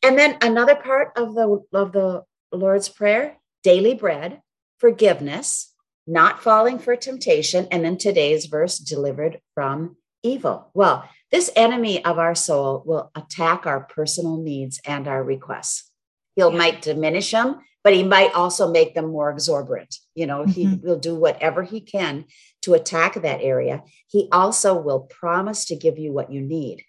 And 0.03 0.19
then 0.19 0.37
another 0.43 0.75
part 0.77 1.13
of 1.17 1.35
the 1.35 1.65
of 1.73 1.93
the 1.93 2.25
Lord's 2.53 2.91
Prayer 2.91 3.39
daily 3.63 3.95
bread, 3.95 4.43
forgiveness, 4.77 5.75
not 6.07 6.43
falling 6.43 6.79
for 6.79 6.95
temptation, 6.95 7.67
and 7.71 7.83
then 7.83 7.97
today's 7.97 8.45
verse, 8.45 8.79
delivered 8.79 9.41
from 9.55 9.97
evil. 10.23 10.71
Well, 10.75 11.09
this 11.31 11.51
enemy 11.57 12.05
of 12.05 12.19
our 12.19 12.35
soul 12.35 12.83
will 12.85 13.11
attack 13.15 13.65
our 13.67 13.81
personal 13.81 14.37
needs 14.37 14.79
and 14.85 15.09
our 15.09 15.25
requests. 15.25 15.91
He'll 16.37 16.53
yeah. 16.53 16.59
might 16.59 16.83
diminish 16.83 17.31
them, 17.31 17.61
but 17.83 17.95
he 17.95 18.03
might 18.03 18.35
also 18.35 18.71
make 18.71 18.95
them 18.95 19.11
more 19.11 19.31
exorbitant. 19.31 19.97
You 20.15 20.27
know, 20.27 20.41
mm-hmm. 20.41 20.51
he 20.51 20.67
will 20.83 20.99
do 20.99 21.15
whatever 21.15 21.63
he 21.63 21.81
can 21.81 22.27
to 22.63 22.75
attack 22.75 23.15
that 23.15 23.41
area. 23.41 23.83
He 24.09 24.29
also 24.33 24.75
will 24.75 25.01
promise 25.01 25.65
to 25.67 25.77
give 25.77 25.99
you 25.99 26.13
what 26.13 26.33
you 26.33 26.41
need. 26.41 26.85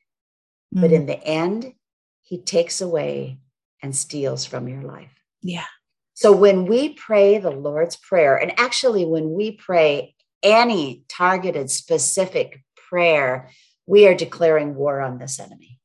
Mm-hmm. 0.74 0.82
But 0.82 0.92
in 0.92 1.04
mm. 1.04 1.08
the 1.08 1.24
end, 1.24 1.74
he 2.24 2.42
takes 2.42 2.82
away 2.82 3.40
and 3.82 3.96
steals 3.96 4.46
from 4.46 4.68
your 4.68 4.82
life. 4.82 5.12
Yeah. 5.42 5.66
So 6.14 6.32
when 6.32 6.66
we 6.66 6.94
pray 6.94 7.38
the 7.38 7.52
Lord's 7.52 7.96
Prayer, 7.96 8.36
and 8.36 8.58
actually 8.60 9.06
when 9.06 9.32
we 9.32 9.52
pray 9.52 10.16
any 10.44 11.04
targeted, 11.08 11.70
specific 11.70 12.62
prayer, 12.90 13.50
we 13.86 14.08
are 14.08 14.16
declaring 14.16 14.76
war 14.76 15.02
on 15.02 15.18
this 15.18 15.40
enemy. 15.40 15.80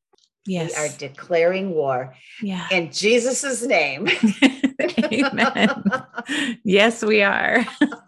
Yes. 0.47 0.73
We 0.77 0.85
are 0.85 0.89
declaring 0.99 1.71
war. 1.71 2.15
Yeah. 2.43 2.67
In 2.71 2.93
Jesus's 2.93 3.67
name. 3.67 4.09
Amen. 5.05 5.83
yes, 6.65 7.03
we 7.03 7.23
are. 7.23 7.65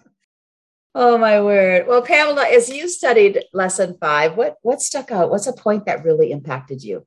oh 0.97 1.19
my 1.19 1.41
word. 1.41 1.87
Well, 1.87 2.03
Pamela, 2.03 2.47
as 2.47 2.71
you 2.71 2.89
studied 2.89 3.45
lesson 3.53 3.97
five, 4.01 4.37
what 4.37 4.57
what 4.63 4.81
stuck 4.81 5.13
out? 5.13 5.31
What's 5.31 5.47
a 5.47 5.53
point 5.53 5.85
that 5.87 6.05
really 6.05 6.33
impacted 6.33 6.83
you? 6.83 7.07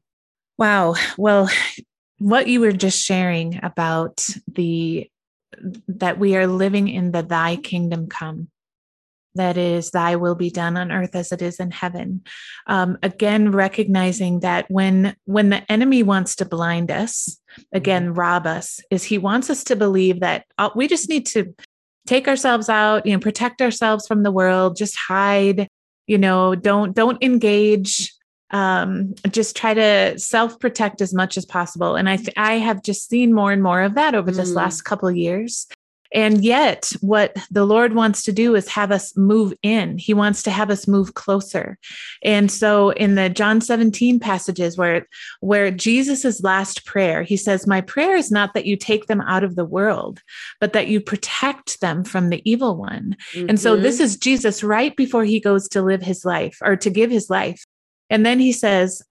Wow. 0.57 0.95
Well, 1.17 1.49
what 2.19 2.47
you 2.47 2.61
were 2.61 2.71
just 2.71 3.03
sharing 3.03 3.59
about 3.63 4.25
the 4.47 5.09
that 5.87 6.19
we 6.19 6.37
are 6.37 6.47
living 6.47 6.87
in 6.87 7.11
the 7.11 7.23
thy 7.23 7.55
kingdom 7.55 8.07
come 8.07 8.49
that 9.35 9.57
is 9.57 9.91
thy 9.91 10.15
will 10.15 10.35
be 10.35 10.49
done 10.49 10.75
on 10.75 10.91
earth 10.91 11.15
as 11.15 11.31
it 11.31 11.41
is 11.41 11.59
in 11.59 11.71
heaven 11.71 12.21
um, 12.67 12.97
again 13.01 13.51
recognizing 13.51 14.41
that 14.41 14.65
when 14.69 15.15
when 15.25 15.49
the 15.49 15.69
enemy 15.71 16.03
wants 16.03 16.35
to 16.35 16.45
blind 16.45 16.91
us 16.91 17.39
again 17.73 18.05
mm-hmm. 18.05 18.19
rob 18.19 18.45
us 18.45 18.79
is 18.91 19.03
he 19.03 19.17
wants 19.17 19.49
us 19.49 19.63
to 19.63 19.75
believe 19.75 20.19
that 20.19 20.45
uh, 20.57 20.69
we 20.75 20.87
just 20.87 21.09
need 21.09 21.25
to 21.25 21.53
take 22.09 22.27
ourselves 22.27 22.69
out 22.69 23.05
you 23.05 23.13
know 23.13 23.19
protect 23.19 23.61
ourselves 23.61 24.07
from 24.07 24.23
the 24.23 24.31
world 24.31 24.75
just 24.75 24.95
hide 24.95 25.67
you 26.07 26.17
know 26.17 26.55
don't 26.55 26.95
don't 26.95 27.21
engage 27.23 28.11
um, 28.51 29.13
just 29.29 29.55
try 29.55 29.75
to 29.75 30.17
self 30.17 30.59
protect 30.59 31.01
as 31.01 31.13
much 31.13 31.37
as 31.37 31.45
possible. 31.45 31.95
And 31.95 32.09
I, 32.09 32.17
th- 32.17 32.33
I 32.35 32.53
have 32.53 32.81
just 32.81 33.07
seen 33.07 33.31
more 33.31 33.51
and 33.51 33.61
more 33.61 33.83
of 33.83 33.93
that 33.93 34.15
over 34.15 34.31
this 34.31 34.51
mm. 34.51 34.55
last 34.55 34.81
couple 34.81 35.11
years. 35.11 35.67
And 36.11 36.43
yet, 36.43 36.91
what 37.01 37.35
the 37.51 37.65
Lord 37.65 37.93
wants 37.93 38.23
to 38.23 38.31
do 38.31 38.55
is 38.55 38.67
have 38.69 38.91
us 38.91 39.15
move 39.15 39.53
in. 39.61 39.97
He 39.97 40.13
wants 40.13 40.41
to 40.43 40.51
have 40.51 40.69
us 40.69 40.87
move 40.87 41.13
closer. 41.13 41.77
And 42.23 42.51
so, 42.51 42.89
in 42.91 43.15
the 43.15 43.29
John 43.29 43.61
17 43.61 44.19
passages 44.19 44.77
where, 44.77 45.07
where 45.39 45.69
Jesus's 45.69 46.41
last 46.41 46.85
prayer, 46.85 47.21
he 47.21 47.37
says, 47.37 47.67
My 47.67 47.81
prayer 47.81 48.15
is 48.15 48.31
not 48.31 48.53
that 48.53 48.65
you 48.65 48.75
take 48.75 49.05
them 49.05 49.21
out 49.21 49.43
of 49.43 49.55
the 49.55 49.65
world, 49.65 50.21
but 50.59 50.73
that 50.73 50.87
you 50.87 50.99
protect 50.99 51.79
them 51.81 52.03
from 52.03 52.29
the 52.29 52.41
evil 52.49 52.75
one. 52.75 53.15
Mm-hmm. 53.33 53.49
And 53.49 53.59
so, 53.59 53.75
this 53.75 53.95
mm-hmm. 53.95 54.05
is 54.05 54.17
Jesus 54.17 54.63
right 54.63 54.95
before 54.95 55.25
he 55.25 55.39
goes 55.39 55.67
to 55.69 55.81
live 55.81 56.01
his 56.01 56.25
life 56.25 56.57
or 56.61 56.75
to 56.77 56.89
give 56.89 57.11
his 57.11 57.29
life. 57.29 57.65
And 58.09 58.25
then 58.25 58.39
he 58.39 58.51
says, 58.51 59.03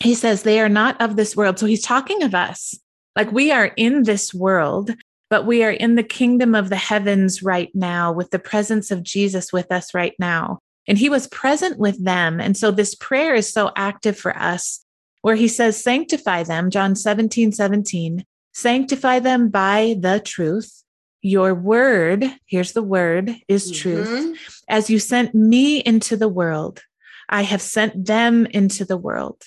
he 0.00 0.14
says, 0.14 0.42
they 0.42 0.60
are 0.60 0.68
not 0.68 1.00
of 1.00 1.16
this 1.16 1.36
world. 1.36 1.58
So 1.58 1.66
he's 1.66 1.82
talking 1.82 2.22
of 2.22 2.34
us. 2.34 2.74
Like 3.14 3.30
we 3.30 3.52
are 3.52 3.66
in 3.76 4.04
this 4.04 4.32
world, 4.32 4.90
but 5.32 5.46
we 5.46 5.64
are 5.64 5.70
in 5.70 5.94
the 5.94 6.02
kingdom 6.02 6.54
of 6.54 6.68
the 6.68 6.76
heavens 6.76 7.42
right 7.42 7.70
now 7.72 8.12
with 8.12 8.30
the 8.32 8.38
presence 8.38 8.90
of 8.90 9.02
Jesus 9.02 9.50
with 9.50 9.72
us 9.72 9.94
right 9.94 10.12
now. 10.18 10.58
And 10.86 10.98
he 10.98 11.08
was 11.08 11.26
present 11.28 11.78
with 11.78 12.04
them. 12.04 12.38
And 12.38 12.54
so 12.54 12.70
this 12.70 12.94
prayer 12.94 13.34
is 13.34 13.50
so 13.50 13.70
active 13.74 14.18
for 14.18 14.36
us, 14.36 14.84
where 15.22 15.34
he 15.34 15.48
says, 15.48 15.82
Sanctify 15.82 16.42
them, 16.42 16.68
John 16.68 16.94
17, 16.94 17.50
17, 17.50 18.26
sanctify 18.52 19.20
them 19.20 19.48
by 19.48 19.96
the 19.98 20.20
truth. 20.22 20.84
Your 21.22 21.54
word, 21.54 22.26
here's 22.44 22.72
the 22.72 22.82
word, 22.82 23.34
is 23.48 23.72
mm-hmm. 23.72 23.80
truth. 23.80 24.62
As 24.68 24.90
you 24.90 24.98
sent 24.98 25.34
me 25.34 25.78
into 25.78 26.14
the 26.14 26.28
world, 26.28 26.82
I 27.30 27.40
have 27.40 27.62
sent 27.62 28.04
them 28.04 28.44
into 28.44 28.84
the 28.84 28.98
world. 28.98 29.44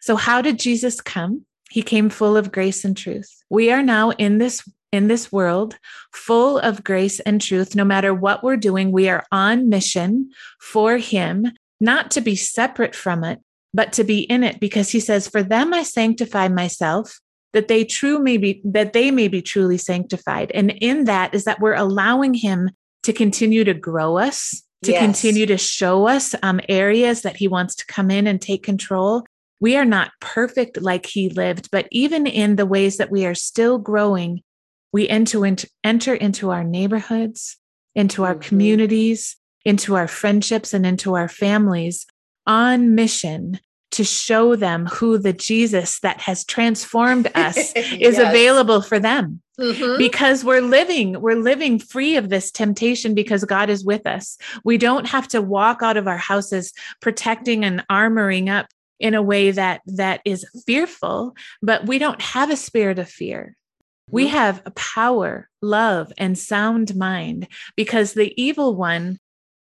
So, 0.00 0.14
how 0.14 0.42
did 0.42 0.60
Jesus 0.60 1.00
come? 1.00 1.44
He 1.70 1.82
came 1.82 2.08
full 2.08 2.36
of 2.36 2.52
grace 2.52 2.84
and 2.84 2.96
truth. 2.96 3.42
We 3.50 3.72
are 3.72 3.82
now 3.82 4.10
in 4.12 4.38
this 4.38 4.62
in 4.92 5.08
this 5.08 5.30
world 5.30 5.76
full 6.12 6.58
of 6.58 6.84
grace 6.84 7.20
and 7.20 7.40
truth 7.40 7.74
no 7.74 7.84
matter 7.84 8.14
what 8.14 8.42
we're 8.42 8.56
doing 8.56 8.90
we 8.90 9.08
are 9.08 9.24
on 9.30 9.68
mission 9.68 10.30
for 10.60 10.96
him 10.98 11.46
not 11.80 12.10
to 12.10 12.20
be 12.20 12.34
separate 12.34 12.94
from 12.94 13.24
it 13.24 13.40
but 13.74 13.92
to 13.92 14.04
be 14.04 14.20
in 14.20 14.42
it 14.42 14.58
because 14.60 14.90
he 14.90 15.00
says 15.00 15.28
for 15.28 15.42
them 15.42 15.74
i 15.74 15.82
sanctify 15.82 16.48
myself 16.48 17.20
that 17.52 17.68
they 17.68 17.84
true 17.84 18.18
may 18.18 18.36
be 18.36 18.60
that 18.64 18.92
they 18.92 19.10
may 19.10 19.28
be 19.28 19.42
truly 19.42 19.78
sanctified 19.78 20.50
and 20.54 20.70
in 20.80 21.04
that 21.04 21.34
is 21.34 21.44
that 21.44 21.60
we're 21.60 21.74
allowing 21.74 22.34
him 22.34 22.70
to 23.02 23.12
continue 23.12 23.64
to 23.64 23.74
grow 23.74 24.16
us 24.16 24.62
to 24.82 24.92
yes. 24.92 25.04
continue 25.04 25.46
to 25.46 25.58
show 25.58 26.06
us 26.06 26.34
um, 26.42 26.60
areas 26.68 27.22
that 27.22 27.36
he 27.36 27.48
wants 27.48 27.74
to 27.76 27.86
come 27.86 28.10
in 28.10 28.26
and 28.26 28.40
take 28.40 28.62
control. 28.62 29.24
We 29.60 29.76
are 29.76 29.84
not 29.84 30.12
perfect 30.20 30.80
like 30.80 31.06
he 31.06 31.30
lived, 31.30 31.70
but 31.72 31.88
even 31.90 32.26
in 32.26 32.56
the 32.56 32.66
ways 32.66 32.98
that 32.98 33.10
we 33.10 33.26
are 33.26 33.34
still 33.34 33.78
growing, 33.78 34.42
we 34.92 35.08
enter 35.08 35.44
into, 35.44 35.68
enter 35.84 36.14
into 36.14 36.50
our 36.50 36.64
neighborhoods, 36.64 37.56
into 37.94 38.24
our 38.24 38.34
mm-hmm. 38.34 38.48
communities, 38.48 39.36
into 39.64 39.96
our 39.96 40.08
friendships, 40.08 40.72
and 40.72 40.86
into 40.86 41.14
our 41.14 41.28
families 41.28 42.06
on 42.46 42.94
mission 42.94 43.60
to 43.90 44.04
show 44.04 44.54
them 44.54 44.86
who 44.86 45.18
the 45.18 45.32
Jesus 45.32 46.00
that 46.00 46.20
has 46.20 46.44
transformed 46.44 47.26
us 47.34 47.56
yes. 47.74 47.96
is 48.00 48.18
available 48.18 48.82
for 48.82 48.98
them. 48.98 49.40
Mm-hmm. 49.58 49.98
Because 49.98 50.44
we're 50.44 50.62
living, 50.62 51.20
we're 51.20 51.34
living 51.34 51.80
free 51.80 52.16
of 52.16 52.28
this 52.28 52.52
temptation 52.52 53.12
because 53.12 53.44
God 53.44 53.68
is 53.68 53.84
with 53.84 54.06
us. 54.06 54.38
We 54.62 54.78
don't 54.78 55.08
have 55.08 55.26
to 55.28 55.42
walk 55.42 55.82
out 55.82 55.96
of 55.96 56.06
our 56.06 56.16
houses 56.16 56.72
protecting 57.00 57.64
and 57.64 57.84
armoring 57.90 58.48
up 58.48 58.66
in 59.00 59.14
a 59.14 59.22
way 59.22 59.50
that 59.50 59.80
that 59.86 60.20
is 60.24 60.46
fearful, 60.64 61.34
but 61.60 61.86
we 61.86 61.98
don't 61.98 62.20
have 62.20 62.50
a 62.50 62.56
spirit 62.56 63.00
of 63.00 63.08
fear. 63.08 63.56
We 64.10 64.28
have 64.28 64.62
power, 64.74 65.48
love, 65.60 66.12
and 66.16 66.38
sound 66.38 66.96
mind 66.96 67.48
because 67.76 68.14
the 68.14 68.32
evil 68.40 68.74
one 68.74 69.18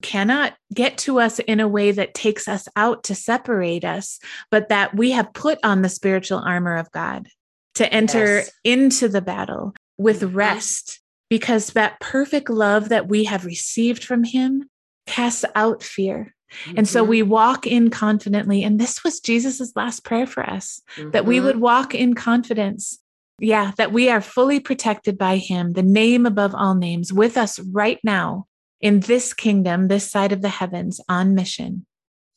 cannot 0.03 0.55
get 0.73 0.97
to 0.97 1.21
us 1.21 1.41
in 1.41 1.61
a 1.61 1.69
way 1.69 1.93
that 1.93 2.15
takes 2.15 2.49
us 2.49 2.67
out 2.75 3.05
to 3.05 3.15
separate 3.15 3.85
us, 3.85 4.19
but 4.51 4.71
that 4.71 4.97
we 4.97 5.11
have 5.11 5.33
put 5.35 5.59
on 5.63 5.83
the 5.83 5.91
spiritual 5.91 6.39
armor 6.39 6.77
of 6.77 6.91
God 6.91 7.29
to 7.75 7.93
enter 7.93 8.37
yes. 8.37 8.51
into 8.65 9.09
the 9.09 9.21
battle 9.21 9.75
with 9.99 10.23
mm-hmm. 10.23 10.37
rest, 10.37 11.01
because 11.29 11.75
that 11.75 12.01
perfect 12.01 12.49
love 12.49 12.89
that 12.89 13.09
we 13.09 13.25
have 13.25 13.45
received 13.45 14.03
from 14.03 14.25
Him 14.25 14.69
casts 15.07 15.45
out 15.55 15.83
fear. 15.83 16.35
Mm-hmm. 16.65 16.79
And 16.79 16.89
so 16.89 17.05
we 17.05 17.21
mm-hmm. 17.21 17.31
walk 17.31 17.67
in 17.67 17.91
confidently. 17.91 18.65
And 18.65 18.81
this 18.81 19.05
was 19.05 19.21
Jesus's 19.21 19.75
last 19.77 20.03
prayer 20.03 20.27
for 20.27 20.43
us 20.43 20.81
mm-hmm. 20.97 21.11
that 21.11 21.27
we 21.27 21.41
would 21.41 21.57
mm-hmm. 21.57 21.63
walk 21.63 21.95
in 21.95 22.15
confidence. 22.15 22.99
Yeah, 23.41 23.73
that 23.79 23.93
we 23.93 24.11
are 24.11 24.21
fully 24.21 24.61
protected 24.61 25.17
by 25.17 25.39
Him, 25.39 25.73
the 25.73 25.83
name 25.83 26.27
above 26.27 26.55
all 26.55 26.75
names, 26.75 27.13
with 27.13 27.37
us 27.37 27.59
right 27.59 27.99
now 28.05 28.47
in 28.81 29.01
this 29.01 29.35
kingdom, 29.35 29.89
this 29.89 30.11
side 30.11 30.33
of 30.33 30.43
the 30.43 30.49
heavens, 30.49 31.01
on 31.09 31.35
mission. 31.35 31.87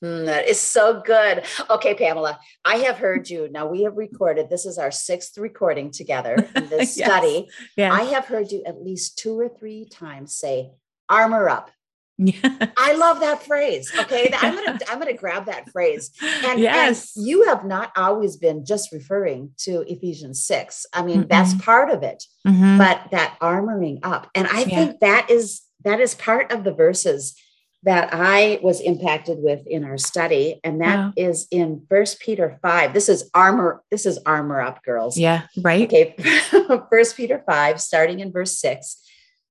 Mm, 0.03 0.25
that 0.25 0.47
is 0.49 0.59
so 0.59 1.01
good. 1.05 1.43
Okay, 1.69 1.93
Pamela, 1.93 2.37
I 2.65 2.77
have 2.77 2.97
heard 2.97 3.29
you. 3.29 3.47
Now 3.49 3.67
we 3.67 3.83
have 3.83 3.95
recorded, 3.95 4.49
this 4.49 4.65
is 4.65 4.77
our 4.77 4.91
sixth 4.91 5.37
recording 5.37 5.91
together 5.91 6.35
in 6.55 6.67
this 6.67 6.97
yes. 6.97 7.07
study. 7.07 7.47
Yeah. 7.77 7.93
I 7.93 8.03
have 8.03 8.25
heard 8.25 8.51
you 8.51 8.63
at 8.65 8.83
least 8.83 9.17
two 9.17 9.39
or 9.39 9.47
three 9.47 9.85
times 9.85 10.35
say, 10.35 10.71
armor 11.09 11.47
up. 11.47 11.71
Yeah. 12.17 12.67
I 12.77 12.93
love 12.93 13.19
that 13.21 13.43
phrase. 13.43 13.91
Okay. 13.97 14.27
Yeah. 14.29 14.39
I'm 14.41 14.55
gonna 14.55 14.79
I'm 14.87 14.99
gonna 14.99 15.13
grab 15.13 15.45
that 15.45 15.69
phrase. 15.69 16.11
And, 16.21 16.59
yes. 16.59 17.15
and 17.15 17.25
you 17.25 17.47
have 17.47 17.65
not 17.65 17.91
always 17.95 18.37
been 18.37 18.65
just 18.65 18.91
referring 18.91 19.51
to 19.59 19.81
Ephesians 19.91 20.43
6. 20.45 20.85
I 20.93 21.03
mean, 21.03 21.19
mm-hmm. 21.21 21.27
that's 21.27 21.53
part 21.55 21.89
of 21.89 22.03
it, 22.03 22.23
mm-hmm. 22.45 22.77
but 22.77 23.07
that 23.11 23.37
armoring 23.41 23.99
up. 24.03 24.29
And 24.35 24.47
I 24.47 24.59
yeah. 24.59 24.65
think 24.65 24.99
that 24.99 25.29
is 25.29 25.61
that 25.83 25.99
is 25.99 26.15
part 26.15 26.51
of 26.51 26.63
the 26.63 26.73
verses 26.73 27.35
that 27.83 28.09
I 28.13 28.59
was 28.63 28.79
impacted 28.79 29.39
with 29.39 29.67
in 29.67 29.83
our 29.83 29.97
study, 29.97 30.59
and 30.63 30.81
that 30.81 30.97
wow. 30.97 31.13
is 31.17 31.47
in 31.51 31.85
First 31.89 32.21
Peter 32.21 32.57
five. 32.61 32.93
This 32.93 33.09
is 33.09 33.29
armor. 33.33 33.83
This 33.91 34.05
is 34.05 34.17
armor 34.25 34.61
up, 34.61 34.83
girls. 34.83 35.17
Yeah, 35.17 35.43
right. 35.61 35.83
Okay, 35.83 36.15
First 36.89 37.17
Peter 37.17 37.43
five, 37.45 37.81
starting 37.81 38.21
in 38.21 38.31
verse 38.31 38.57
six. 38.57 39.02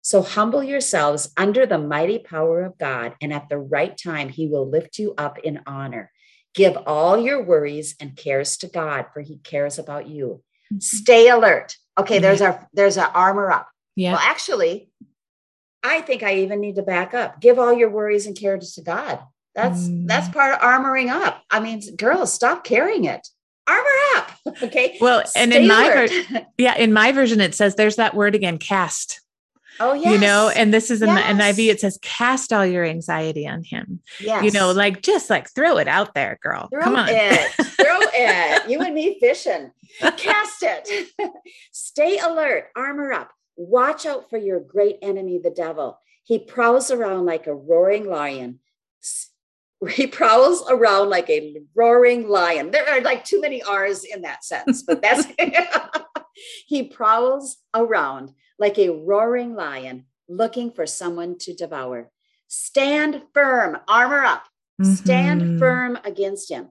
So 0.03 0.21
humble 0.23 0.63
yourselves 0.65 1.33
under 1.37 1.65
the 1.65 1.79
mighty 1.79 2.19
power 2.19 2.63
of 2.63 2.77
God, 2.77 3.15
and 3.21 3.33
at 3.33 3.49
the 3.49 3.59
right 3.59 3.97
time, 3.97 4.29
He 4.29 4.47
will 4.47 4.69
lift 4.69 4.99
you 4.99 5.15
up 5.17 5.39
in 5.39 5.61
honor. 5.67 6.11
Give 6.55 6.77
all 6.87 7.19
your 7.19 7.43
worries 7.43 7.95
and 8.01 8.17
cares 8.17 8.57
to 8.59 8.69
God, 8.69 9.07
for 9.15 9.21
He 9.23 9.39
cares 9.39 9.79
about 9.79 10.09
you. 10.09 10.43
Mm-hmm. 10.73 10.81
Stay 10.81 11.29
alert. 11.29 11.77
Okay, 11.99 12.19
there's 12.19 12.41
our 12.43 12.69
there's 12.73 12.99
our 12.99 13.09
armor 13.09 13.51
up 13.51 13.69
Yeah. 13.97 14.13
Well, 14.13 14.21
actually, 14.23 14.91
I 15.83 16.01
think 16.01 16.23
I 16.23 16.37
even 16.37 16.61
need 16.61 16.77
to 16.77 16.83
back 16.83 17.15
up. 17.15 17.41
Give 17.41 17.59
all 17.59 17.73
your 17.73 17.91
worries 17.91 18.27
and 18.27 18.37
cares 18.39 18.75
to 18.75 18.83
God. 18.83 19.21
That's 19.55 19.81
Mm. 19.83 20.07
that's 20.09 20.29
part 20.29 20.55
of 20.55 20.61
armoring 20.61 21.11
up. 21.11 21.43
I 21.51 21.61
mean, 21.61 21.81
girls, 21.97 22.33
stop 22.33 22.65
carrying 22.65 23.05
it. 23.05 23.27
Armor 23.69 23.85
up. 24.17 24.31
Okay. 24.63 24.99
Well, 25.01 25.21
and 25.37 25.53
Stay 25.53 25.63
in 25.63 25.69
my 25.69 25.85
alert. 25.93 26.11
Yeah, 26.59 26.77
in 26.77 26.93
my 26.93 27.13
version, 27.13 27.41
it 27.41 27.55
says 27.55 27.77
there's 27.77 27.97
that 27.97 28.15
word 28.15 28.35
again, 28.35 28.59
cast. 28.59 29.21
Oh 29.81 29.95
yeah. 29.95 30.13
You 30.13 30.19
know, 30.19 30.51
and 30.55 30.73
this 30.73 30.91
is 30.91 31.03
in 31.03 31.09
Yes. 31.09 31.37
the 31.37 31.43
NIV, 31.63 31.71
it 31.71 31.81
says 31.81 31.99
cast 32.03 32.53
all 32.53 32.65
your 32.67 32.85
anxiety 32.85 33.47
on 33.47 33.63
him. 33.63 34.01
yes. 34.21 34.45
You 34.45 34.51
know, 34.51 34.73
like 34.73 35.03
just 35.03 35.31
like 35.31 35.49
throw 35.51 35.79
it 35.79 35.89
out 35.89 36.15
there, 36.15 36.39
girl. 36.43 36.69
throw 36.69 36.83
Come 36.83 36.97
on. 36.97 37.09
it. 37.11 37.51
Throw 37.53 37.99
it. 38.15 38.71
You 38.71 38.81
and 38.81 38.95
me 38.95 39.19
fishing. 39.21 39.71
Cast 40.17 40.63
it. 40.63 41.11
Stay 41.73 42.19
alert. 42.19 42.67
Armor 42.77 43.13
up. 43.13 43.31
Watch 43.57 44.07
out 44.07 44.31
for 44.31 44.39
your 44.39 44.61
great 44.61 44.99
enemy, 45.03 45.39
the 45.43 45.51
devil. 45.51 45.99
He 46.25 46.39
prowls 46.39 46.91
around 46.91 47.27
like 47.27 47.47
a 47.47 47.55
roaring 47.55 48.09
lion. 48.09 48.61
He 49.91 50.07
prowls 50.07 50.65
around 50.71 51.11
like 51.11 51.29
a 51.29 51.57
roaring 51.75 52.29
lion. 52.29 52.71
There 52.71 52.89
are 52.89 53.01
like 53.01 53.25
too 53.25 53.41
many 53.41 53.63
R's 53.65 54.05
in 54.05 54.23
that 54.23 54.45
sentence, 54.45 54.83
but 54.85 55.03
that's 55.03 55.27
he 56.67 56.85
prowls 56.85 57.57
around 57.75 58.31
like 58.63 58.79
a 58.79 58.91
roaring 58.91 59.57
lion 59.57 60.05
looking 60.29 60.71
for 60.71 60.87
someone 60.87 61.37
to 61.37 61.53
devour. 61.53 62.09
Stand 62.47 63.23
firm, 63.35 63.77
armor 63.89 64.23
up. 64.23 64.45
Stand 64.81 65.43
Mhm. 65.43 65.59
firm 65.59 65.99
against 66.05 66.49
him. 66.49 66.71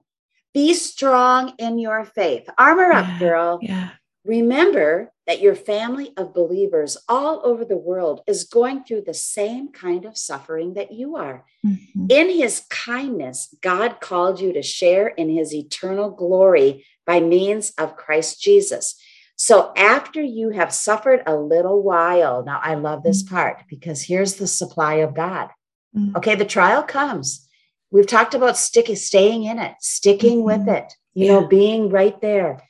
Be 0.54 0.72
strong 0.72 1.54
in 1.58 1.78
your 1.78 2.04
faith. 2.04 2.48
Armor 2.56 2.92
Yeah, 2.92 3.00
up, 3.00 3.18
girl. 3.20 3.58
Yeah. 3.62 3.90
Remember 4.24 5.12
that 5.26 5.40
your 5.40 5.54
family 5.54 6.14
of 6.16 6.32
believers 6.32 6.96
all 7.08 7.42
over 7.44 7.64
the 7.64 7.76
world 7.90 8.22
is 8.26 8.44
going 8.44 8.84
through 8.84 9.02
the 9.02 9.14
same 9.14 9.68
kind 9.68 10.06
of 10.06 10.16
suffering 10.16 10.72
that 10.74 10.92
you 10.92 11.16
are. 11.16 11.44
Mhm. 11.64 12.10
In 12.10 12.30
his 12.30 12.60
kindness, 12.70 13.54
God 13.60 14.00
called 14.00 14.40
you 14.40 14.52
to 14.54 14.62
share 14.62 15.08
in 15.08 15.28
his 15.28 15.54
eternal 15.54 16.10
glory 16.10 16.86
by 17.06 17.20
means 17.20 17.72
of 17.76 17.96
Christ 17.96 18.40
Jesus. 18.40 18.96
So 19.36 19.72
after 19.76 20.22
you 20.22 20.50
have 20.50 20.72
suffered 20.72 21.22
a 21.26 21.36
little 21.36 21.82
while, 21.82 22.44
now 22.44 22.60
I 22.62 22.74
love 22.74 23.02
this 23.02 23.22
part 23.22 23.62
because 23.68 24.02
here's 24.02 24.36
the 24.36 24.46
supply 24.46 24.94
of 24.96 25.14
God. 25.14 25.48
Mm. 25.96 26.16
Okay, 26.16 26.34
the 26.34 26.44
trial 26.44 26.82
comes. 26.82 27.48
We've 27.90 28.06
talked 28.06 28.34
about 28.34 28.56
sticking, 28.56 28.96
staying 28.96 29.44
in 29.44 29.58
it, 29.58 29.74
sticking 29.80 30.44
with 30.44 30.60
Mhm. 30.66 30.76
it, 30.78 30.92
you 31.14 31.26
Yeah. 31.26 31.40
know, 31.40 31.46
being 31.46 31.88
right 31.90 32.18
there. 32.20 32.62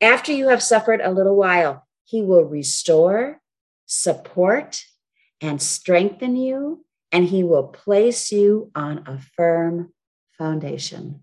After 0.00 0.32
you 0.32 0.48
have 0.48 0.62
suffered 0.62 1.00
a 1.00 1.12
little 1.12 1.36
while, 1.36 1.86
he 2.04 2.22
will 2.22 2.44
restore, 2.44 3.40
support, 3.86 4.84
and 5.40 5.62
strengthen 5.62 6.36
you, 6.36 6.84
and 7.12 7.24
he 7.26 7.42
will 7.44 7.68
place 7.68 8.30
you 8.32 8.70
on 8.74 9.04
a 9.06 9.18
firm 9.18 9.92
foundation. 10.36 11.20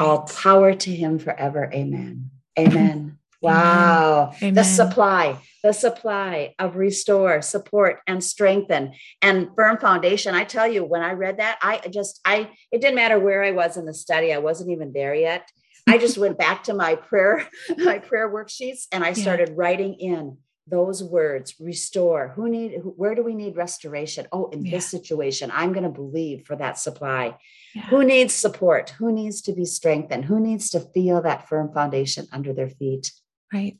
All 0.00 0.18
Right. 0.20 0.28
power 0.42 0.74
to 0.74 0.94
him 0.94 1.18
forever. 1.18 1.70
Amen. 1.72 2.30
Amen. 2.58 3.18
Wow. 3.42 4.32
The 4.40 4.62
supply, 4.64 5.38
the 5.62 5.72
supply 5.72 6.54
of 6.58 6.76
restore, 6.76 7.42
support, 7.42 8.00
and 8.06 8.22
strengthen 8.22 8.92
and 9.22 9.48
firm 9.56 9.78
foundation. 9.78 10.34
I 10.34 10.44
tell 10.44 10.66
you, 10.66 10.84
when 10.84 11.02
I 11.02 11.12
read 11.12 11.38
that, 11.38 11.58
I 11.62 11.78
just, 11.90 12.20
I, 12.24 12.50
it 12.72 12.80
didn't 12.80 12.96
matter 12.96 13.18
where 13.18 13.42
I 13.42 13.52
was 13.52 13.76
in 13.76 13.84
the 13.86 13.94
study. 13.94 14.32
I 14.32 14.38
wasn't 14.38 14.70
even 14.70 14.92
there 14.92 15.14
yet. 15.14 15.48
I 15.86 15.98
just 16.04 16.18
went 16.18 16.38
back 16.38 16.64
to 16.64 16.74
my 16.74 16.94
prayer, 16.96 17.48
my 17.78 17.98
prayer 17.98 18.28
worksheets, 18.32 18.86
and 18.92 19.04
I 19.04 19.12
started 19.12 19.50
writing 19.56 19.94
in 19.94 20.38
those 20.68 21.02
words 21.02 21.54
restore 21.60 22.32
who 22.34 22.48
need 22.48 22.72
who, 22.82 22.90
where 22.90 23.14
do 23.14 23.22
we 23.22 23.34
need 23.34 23.56
restoration 23.56 24.26
oh 24.32 24.48
in 24.48 24.64
Yeah. 24.66 24.72
this 24.76 24.88
situation 24.88 25.52
i'm 25.54 25.72
going 25.72 25.84
to 25.84 25.88
believe 25.88 26.44
for 26.44 26.56
that 26.56 26.76
supply 26.76 27.36
Yeah. 27.72 27.82
who 27.82 28.02
needs 28.02 28.34
support 28.34 28.90
who 28.90 29.12
needs 29.12 29.40
to 29.42 29.52
be 29.52 29.64
strengthened 29.64 30.24
who 30.24 30.40
needs 30.40 30.70
to 30.70 30.80
feel 30.80 31.22
that 31.22 31.48
firm 31.48 31.72
foundation 31.72 32.26
under 32.32 32.52
their 32.52 32.68
feet 32.68 33.12
Right. 33.52 33.78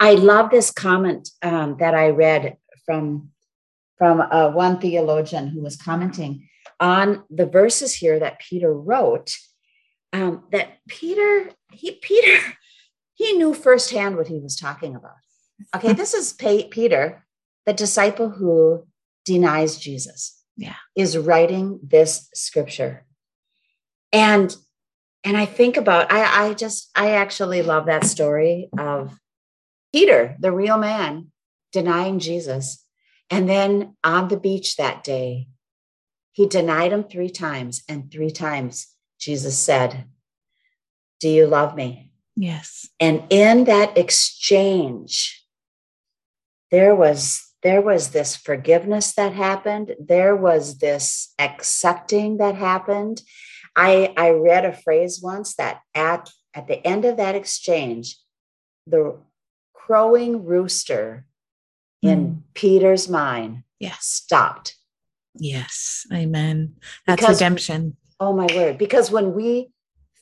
I 0.00 0.14
love 0.14 0.50
this 0.50 0.70
comment 0.70 1.30
um, 1.42 1.76
that 1.78 1.94
I 1.94 2.10
read 2.10 2.56
from 2.84 3.30
from 3.96 4.20
uh, 4.20 4.50
one 4.50 4.80
theologian 4.80 5.48
who 5.48 5.60
was 5.60 5.76
commenting 5.76 6.48
on 6.78 7.24
the 7.30 7.46
verses 7.46 7.94
here 7.94 8.18
that 8.20 8.38
Peter 8.38 8.72
wrote. 8.72 9.36
Um, 10.12 10.44
that 10.52 10.78
Peter 10.88 11.50
he 11.72 11.92
Peter 11.92 12.38
he 13.14 13.34
knew 13.34 13.52
firsthand 13.52 14.16
what 14.16 14.28
he 14.28 14.38
was 14.38 14.56
talking 14.56 14.94
about. 14.94 15.16
Okay, 15.74 15.92
this 15.92 16.14
is 16.14 16.32
Pa- 16.32 16.68
Peter, 16.70 17.26
the 17.66 17.72
disciple 17.72 18.30
who 18.30 18.86
denies 19.24 19.76
Jesus. 19.76 20.34
Yeah. 20.56 20.74
is 20.96 21.16
writing 21.16 21.78
this 21.84 22.28
scripture, 22.34 23.06
and 24.12 24.56
and 25.28 25.36
I 25.36 25.44
think 25.44 25.76
about 25.76 26.10
I 26.10 26.46
I 26.46 26.54
just 26.54 26.90
I 26.96 27.10
actually 27.10 27.60
love 27.60 27.84
that 27.84 28.06
story 28.06 28.70
of 28.78 29.12
Peter, 29.92 30.34
the 30.40 30.52
real 30.52 30.78
man, 30.78 31.30
denying 31.70 32.18
Jesus. 32.18 32.82
And 33.28 33.46
then 33.46 33.94
on 34.02 34.28
the 34.28 34.38
beach 34.38 34.76
that 34.76 35.04
day, 35.04 35.48
he 36.32 36.46
denied 36.46 36.94
him 36.94 37.04
three 37.04 37.28
times. 37.28 37.82
And 37.90 38.10
three 38.10 38.30
times 38.30 38.86
Jesus 39.20 39.58
said, 39.58 40.06
Do 41.20 41.28
you 41.28 41.46
love 41.46 41.76
me? 41.76 42.10
Yes. 42.34 42.88
And 42.98 43.22
in 43.28 43.64
that 43.64 43.98
exchange, 43.98 45.44
there 46.70 46.94
was 46.94 47.44
there 47.62 47.82
was 47.82 48.10
this 48.10 48.34
forgiveness 48.34 49.12
that 49.16 49.34
happened. 49.34 49.94
There 50.00 50.34
was 50.34 50.78
this 50.78 51.34
accepting 51.38 52.38
that 52.38 52.54
happened. 52.54 53.20
I, 53.78 54.12
I 54.16 54.30
read 54.30 54.64
a 54.64 54.72
phrase 54.76 55.20
once 55.22 55.54
that 55.54 55.80
at, 55.94 56.30
at 56.52 56.66
the 56.66 56.84
end 56.86 57.04
of 57.04 57.16
that 57.18 57.34
exchange, 57.36 58.16
the 58.86 59.16
crowing 59.72 60.44
rooster 60.44 61.24
in 62.02 62.18
Mm. 62.26 62.42
Peter's 62.54 63.08
mind 63.08 63.62
Yeah. 63.78 63.94
stopped. 64.00 64.76
Yes. 65.34 66.06
Amen. 66.12 66.74
That's 67.06 67.20
Because- 67.20 67.36
redemption. 67.40 67.96
Oh 68.20 68.32
my 68.32 68.46
word. 68.54 68.78
Because 68.78 69.10
when 69.12 69.32
we 69.34 69.70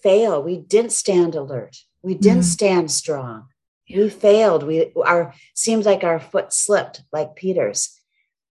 fail, 0.03 0.43
we 0.43 0.59
didn't 0.59 0.93
stand 0.93 1.35
alert. 1.35 1.77
We 2.03 2.15
didn't 2.15 2.43
Mm. 2.43 2.57
stand 2.59 2.91
strong. 2.91 3.49
Yeah. 3.87 3.99
We 4.03 4.11
failed. 4.11 4.63
We 4.65 4.93
our 5.05 5.33
seems 5.55 5.87
like 5.87 6.05
our 6.05 6.21
foot 6.21 6.53
slipped 6.53 7.03
like 7.13 7.37
Peter's. 7.37 7.99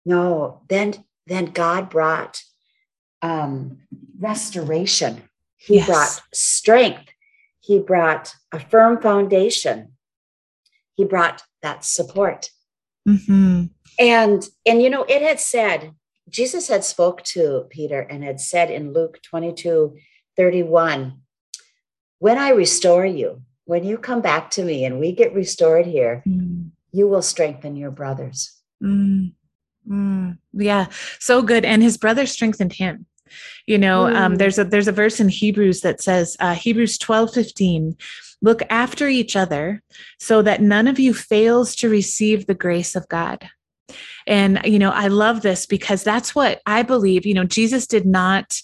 No, 0.06 0.62
then 0.70 1.06
then 1.28 1.46
God 1.46 1.90
brought 1.90 2.42
um 3.26 3.78
restoration. 4.20 5.14
He 5.58 5.76
Yes. 5.76 5.88
brought 5.88 6.14
strength. 6.34 7.08
He 7.60 7.80
brought 7.80 8.26
a 8.52 8.60
firm 8.72 9.02
foundation. 9.02 9.78
He 10.98 11.04
brought 11.06 11.42
that 11.66 11.84
support. 11.84 12.52
Mhm. 13.08 13.70
And 14.00 14.40
and 14.66 14.82
you 14.84 14.90
know, 14.90 15.04
it 15.16 15.22
had 15.30 15.40
said, 15.40 15.80
Jesus 16.30 16.68
had 16.68 16.84
spoke 16.84 17.20
to 17.36 17.66
Peter 17.70 18.02
and 18.02 18.24
had 18.24 18.40
said 18.40 18.70
in 18.72 18.94
Luke 18.94 19.20
22, 19.24 19.98
31, 20.38 21.22
when 22.20 22.38
I 22.38 22.50
restore 22.50 23.06
you, 23.06 23.42
when 23.66 23.84
you 23.84 23.98
come 23.98 24.22
back 24.22 24.52
to 24.52 24.64
me 24.64 24.86
and 24.86 25.00
we 25.00 25.12
get 25.12 25.34
restored 25.34 25.86
here, 25.86 26.24
Mm. 26.28 26.72
you 26.92 27.08
will 27.08 27.22
strengthen 27.22 27.76
your 27.76 27.92
brothers. 27.92 28.40
Mm. 28.84 29.34
Mm. 29.88 30.38
Yeah, 30.54 30.86
so 31.20 31.42
good. 31.42 31.64
And 31.66 31.82
his 31.84 31.98
brother 31.98 32.26
strengthened 32.26 32.74
him. 32.74 33.06
You 33.66 33.78
know, 33.78 34.08
um, 34.08 34.34
Mm. 34.34 34.38
there's 34.38 34.60
a 34.60 34.64
there's 34.64 34.88
a 34.88 34.92
verse 34.92 35.20
in 35.20 35.30
Hebrews 35.30 35.82
that 35.82 36.02
says, 36.02 36.38
uh, 36.40 36.54
Hebrews 36.56 36.98
12, 36.98 37.34
15, 37.34 37.98
look 38.42 38.62
after 38.70 39.08
each 39.08 39.36
other 39.36 39.82
so 40.20 40.42
that 40.42 40.62
none 40.62 40.88
of 40.88 41.00
you 41.00 41.14
fails 41.14 41.76
to 41.78 41.90
receive 41.90 42.46
the 42.46 42.54
grace 42.54 42.96
of 42.96 43.08
God. 43.10 43.50
And 44.28 44.62
you 44.66 44.80
know, 44.80 44.92
I 44.92 45.08
love 45.08 45.42
this 45.42 45.66
because 45.66 46.04
that's 46.04 46.34
what 46.36 46.62
I 46.66 46.84
believe. 46.84 47.26
You 47.26 47.34
know, 47.34 47.44
Jesus 47.46 47.88
did 47.88 48.06
not 48.06 48.60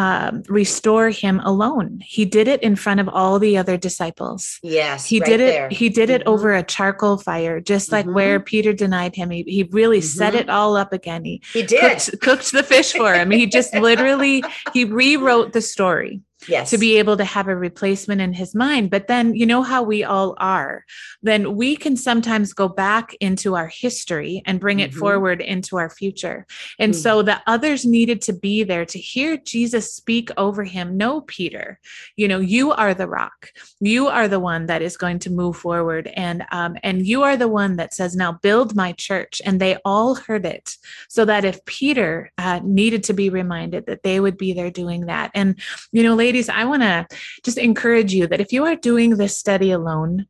um, 0.00 0.42
restore 0.48 1.10
him 1.10 1.40
alone. 1.44 2.00
He 2.16 2.24
did 2.24 2.48
it 2.48 2.62
in 2.62 2.74
front 2.74 3.00
of 3.00 3.08
all 3.08 3.38
the 3.38 3.58
other 3.58 3.76
disciples 3.76 4.58
Yes. 4.62 5.04
he 5.04 5.20
right 5.20 5.28
did 5.30 5.40
it 5.40 5.52
there. 5.56 5.68
he 5.80 5.88
did 5.90 6.08
it 6.16 6.22
Mhm. 6.24 6.32
over 6.32 6.48
a 6.54 6.62
charcoal 6.62 7.18
fire 7.18 7.60
just 7.60 7.92
like 7.92 8.06
Mhm. 8.06 8.14
where 8.14 8.40
peter 8.40 8.72
denied 8.72 9.14
him 9.14 9.28
he, 9.30 9.42
he 9.56 9.62
really 9.80 10.00
set 10.00 10.32
Mhm. 10.34 10.40
it 10.40 10.48
all 10.48 10.72
up 10.82 10.92
again 10.92 11.22
he 11.24 11.42
He 11.52 11.62
did. 11.62 11.80
cooked, 11.80 12.20
cooked 12.26 12.52
the 12.52 12.62
fish 12.62 12.92
for 12.92 13.12
him 13.12 13.30
he 13.30 13.44
just 13.58 13.74
literally 13.74 14.42
he 14.72 14.82
rewrote 14.84 15.52
the 15.52 15.60
story 15.74 16.22
yes. 16.48 16.70
to 16.70 16.78
be 16.78 16.98
able 16.98 17.16
to 17.16 17.24
have 17.24 17.48
a 17.48 17.56
replacement 17.56 18.20
in 18.20 18.32
his 18.32 18.54
mind. 18.54 18.90
But 18.90 19.08
then, 19.08 19.34
you 19.34 19.46
know 19.46 19.62
how 19.62 19.82
we 19.82 20.04
all 20.04 20.34
are, 20.38 20.84
then 21.22 21.56
we 21.56 21.76
can 21.76 21.96
sometimes 21.96 22.52
go 22.52 22.68
back 22.68 23.14
into 23.20 23.56
our 23.56 23.68
history 23.68 24.42
and 24.46 24.60
bring 24.60 24.80
it 24.80 24.90
mm-hmm. 24.90 25.00
forward 25.00 25.40
into 25.40 25.76
our 25.76 25.90
future. 25.90 26.46
And 26.78 26.92
mm-hmm. 26.92 27.00
so 27.00 27.22
the 27.22 27.40
others 27.46 27.84
needed 27.84 28.22
to 28.22 28.32
be 28.32 28.64
there 28.64 28.86
to 28.86 28.98
hear 28.98 29.36
Jesus 29.36 29.94
speak 29.94 30.30
over 30.36 30.64
him. 30.64 30.96
No, 30.96 31.20
Peter, 31.22 31.78
you 32.16 32.28
know, 32.28 32.40
you 32.40 32.72
are 32.72 32.94
the 32.94 33.08
rock. 33.08 33.50
You 33.80 34.08
are 34.08 34.28
the 34.28 34.40
one 34.40 34.66
that 34.66 34.82
is 34.82 34.96
going 34.96 35.18
to 35.20 35.30
move 35.30 35.56
forward. 35.56 36.10
And, 36.16 36.44
um, 36.52 36.76
and 36.82 37.06
you 37.06 37.22
are 37.22 37.36
the 37.36 37.48
one 37.48 37.76
that 37.76 37.94
says, 37.94 38.16
now 38.16 38.32
build 38.32 38.74
my 38.74 38.92
church. 38.92 39.42
And 39.44 39.60
they 39.60 39.76
all 39.84 40.14
heard 40.14 40.46
it 40.46 40.76
so 41.08 41.24
that 41.24 41.44
if 41.44 41.64
Peter 41.64 42.30
uh, 42.38 42.60
needed 42.62 43.04
to 43.04 43.12
be 43.12 43.30
reminded 43.30 43.86
that 43.86 44.02
they 44.02 44.20
would 44.20 44.38
be 44.38 44.52
there 44.52 44.70
doing 44.70 45.06
that. 45.06 45.30
And, 45.34 45.60
you 45.92 46.02
know, 46.02 46.14
ladies, 46.14 46.29
I 46.48 46.64
want 46.64 46.82
to 46.82 47.06
just 47.44 47.58
encourage 47.58 48.12
you 48.12 48.26
that 48.26 48.40
if 48.40 48.52
you 48.52 48.64
are 48.66 48.76
doing 48.76 49.16
this 49.16 49.36
study 49.36 49.70
alone, 49.70 50.26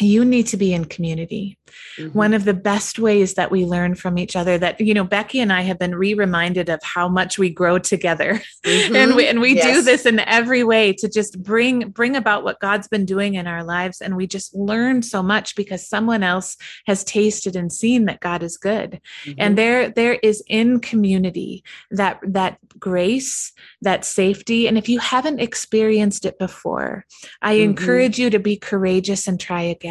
you 0.00 0.24
need 0.24 0.46
to 0.48 0.56
be 0.56 0.72
in 0.72 0.84
community. 0.84 1.58
Mm-hmm. 1.98 2.16
One 2.16 2.34
of 2.34 2.44
the 2.44 2.54
best 2.54 2.98
ways 2.98 3.34
that 3.34 3.50
we 3.50 3.64
learn 3.64 3.94
from 3.94 4.18
each 4.18 4.36
other 4.36 4.56
that, 4.58 4.80
you 4.80 4.94
know, 4.94 5.04
Becky 5.04 5.40
and 5.40 5.52
I 5.52 5.62
have 5.62 5.78
been 5.78 5.94
re 5.94 6.14
reminded 6.14 6.68
of 6.68 6.80
how 6.82 7.08
much 7.08 7.38
we 7.38 7.50
grow 7.50 7.78
together. 7.78 8.40
Mm-hmm. 8.64 8.96
and 8.96 9.14
we, 9.14 9.26
and 9.26 9.40
we 9.40 9.54
yes. 9.54 9.64
do 9.64 9.82
this 9.82 10.04
in 10.04 10.18
every 10.20 10.62
way 10.62 10.92
to 10.92 11.08
just 11.08 11.42
bring, 11.42 11.88
bring 11.90 12.16
about 12.16 12.44
what 12.44 12.60
God's 12.60 12.88
been 12.88 13.06
doing 13.06 13.34
in 13.34 13.46
our 13.46 13.64
lives. 13.64 14.00
And 14.00 14.16
we 14.16 14.26
just 14.26 14.54
learn 14.54 15.00
so 15.02 15.22
much 15.22 15.54
because 15.54 15.88
someone 15.88 16.22
else 16.22 16.56
has 16.86 17.04
tasted 17.04 17.56
and 17.56 17.72
seen 17.72 18.04
that 18.06 18.20
God 18.20 18.42
is 18.42 18.56
good. 18.56 19.00
Mm-hmm. 19.24 19.32
And 19.38 19.56
there, 19.56 19.90
there 19.90 20.14
is 20.22 20.42
in 20.48 20.80
community 20.80 21.64
that, 21.90 22.20
that 22.24 22.58
grace, 22.78 23.52
that 23.80 24.04
safety. 24.04 24.66
And 24.66 24.76
if 24.76 24.88
you 24.88 24.98
haven't 24.98 25.40
experienced 25.40 26.26
it 26.26 26.38
before, 26.38 27.06
I 27.40 27.54
mm-hmm. 27.54 27.70
encourage 27.70 28.18
you 28.18 28.28
to 28.30 28.38
be 28.38 28.56
courageous 28.56 29.26
and 29.26 29.40
try 29.40 29.62
again. 29.62 29.87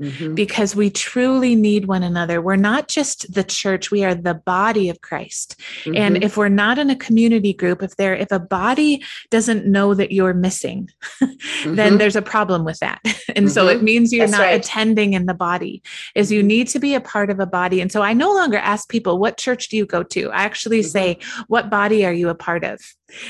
Mm-hmm. 0.00 0.34
Because 0.34 0.76
we 0.76 0.90
truly 0.90 1.54
need 1.54 1.86
one 1.86 2.02
another. 2.02 2.42
We're 2.42 2.56
not 2.56 2.86
just 2.86 3.32
the 3.32 3.42
church, 3.42 3.90
we 3.90 4.04
are 4.04 4.14
the 4.14 4.34
body 4.34 4.90
of 4.90 5.00
Christ. 5.00 5.58
Mm-hmm. 5.84 5.96
And 5.96 6.22
if 6.22 6.36
we're 6.36 6.50
not 6.50 6.78
in 6.78 6.90
a 6.90 6.96
community 6.96 7.54
group, 7.54 7.82
if 7.82 7.96
there 7.96 8.14
if 8.14 8.30
a 8.30 8.38
body 8.38 9.02
doesn't 9.30 9.64
know 9.64 9.94
that 9.94 10.12
you're 10.12 10.34
missing, 10.34 10.90
mm-hmm. 11.22 11.76
then 11.76 11.96
there's 11.96 12.14
a 12.14 12.20
problem 12.20 12.62
with 12.62 12.78
that. 12.80 13.00
and 13.34 13.50
so 13.50 13.68
it 13.68 13.76
mm-hmm. 13.76 13.84
means 13.86 14.12
you're 14.12 14.26
That's 14.26 14.38
not 14.38 14.44
right. 14.44 14.60
attending 14.60 15.14
in 15.14 15.24
the 15.24 15.32
body. 15.32 15.82
Is 16.14 16.30
you 16.30 16.40
mm-hmm. 16.40 16.48
need 16.48 16.68
to 16.68 16.78
be 16.78 16.94
a 16.94 17.00
part 17.00 17.30
of 17.30 17.40
a 17.40 17.46
body. 17.46 17.80
And 17.80 17.90
so 17.90 18.02
I 18.02 18.12
no 18.12 18.34
longer 18.34 18.58
ask 18.58 18.90
people, 18.90 19.18
what 19.18 19.38
church 19.38 19.70
do 19.70 19.78
you 19.78 19.86
go 19.86 20.02
to? 20.02 20.30
I 20.30 20.42
actually 20.42 20.80
mm-hmm. 20.80 20.88
say, 20.88 21.18
what 21.46 21.70
body 21.70 22.04
are 22.04 22.12
you 22.12 22.28
a 22.28 22.34
part 22.34 22.64
of? 22.64 22.80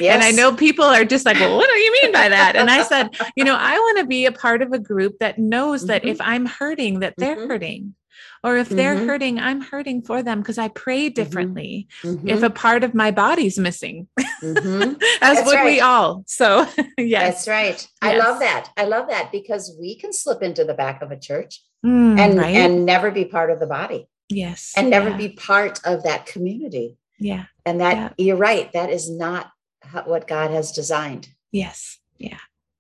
Yes. 0.00 0.14
And 0.14 0.22
I 0.22 0.30
know 0.30 0.54
people 0.54 0.84
are 0.84 1.04
just 1.04 1.26
like, 1.26 1.38
well, 1.38 1.56
what 1.56 1.68
do 1.68 1.78
you 1.78 1.92
mean 2.02 2.12
by 2.12 2.28
that? 2.28 2.56
And 2.56 2.70
I 2.70 2.82
said, 2.88 3.16
you 3.36 3.44
know, 3.44 3.56
I 3.58 3.72
want 3.72 3.98
to 3.98 4.06
be 4.06 4.26
a 4.26 4.32
part 4.32 4.62
of 4.62 4.72
a 4.72 4.78
group 4.78 5.18
that 5.20 5.38
knows 5.38 5.82
mm-hmm. 5.82 5.88
that 5.88 6.04
if 6.04 6.20
I'm 6.20 6.46
hurting, 6.46 7.00
that 7.00 7.14
they're 7.16 7.36
mm-hmm. 7.36 7.48
hurting. 7.48 7.94
Or 8.42 8.56
if 8.56 8.68
they're 8.68 8.94
mm-hmm. 8.94 9.08
hurting, 9.08 9.38
I'm 9.40 9.60
hurting 9.60 10.02
for 10.02 10.22
them 10.22 10.40
because 10.40 10.58
I 10.58 10.68
pray 10.68 11.06
mm-hmm. 11.06 11.14
differently. 11.14 11.88
Mm-hmm. 12.02 12.28
If 12.28 12.42
a 12.42 12.50
part 12.50 12.84
of 12.84 12.94
my 12.94 13.10
body's 13.10 13.58
missing, 13.58 14.08
mm-hmm. 14.18 14.94
as 15.22 15.44
would 15.44 15.54
right. 15.54 15.64
we 15.64 15.80
all. 15.80 16.22
So, 16.26 16.66
yes. 16.98 17.44
That's 17.44 17.48
right. 17.48 17.66
Yes. 17.74 17.88
I 18.02 18.16
love 18.16 18.40
that. 18.40 18.70
I 18.76 18.84
love 18.84 19.08
that 19.08 19.32
because 19.32 19.76
we 19.80 19.96
can 19.96 20.12
slip 20.12 20.42
into 20.42 20.64
the 20.64 20.74
back 20.74 21.02
of 21.02 21.10
a 21.10 21.18
church 21.18 21.62
mm, 21.84 22.18
and, 22.18 22.38
right? 22.38 22.54
and 22.54 22.86
never 22.86 23.10
be 23.10 23.24
part 23.24 23.50
of 23.50 23.58
the 23.58 23.66
body. 23.66 24.08
Yes. 24.28 24.72
And 24.76 24.90
never 24.90 25.10
yeah. 25.10 25.16
be 25.16 25.28
part 25.30 25.80
of 25.84 26.04
that 26.04 26.26
community. 26.26 26.96
Yeah. 27.18 27.46
And 27.64 27.80
that 27.80 27.96
yeah. 27.96 28.24
you're 28.24 28.36
right. 28.36 28.72
That 28.72 28.90
is 28.90 29.10
not 29.10 29.50
what 30.04 30.28
God 30.28 30.50
has 30.50 30.72
designed. 30.72 31.28
Yes. 31.52 31.98
Yeah. 32.18 32.38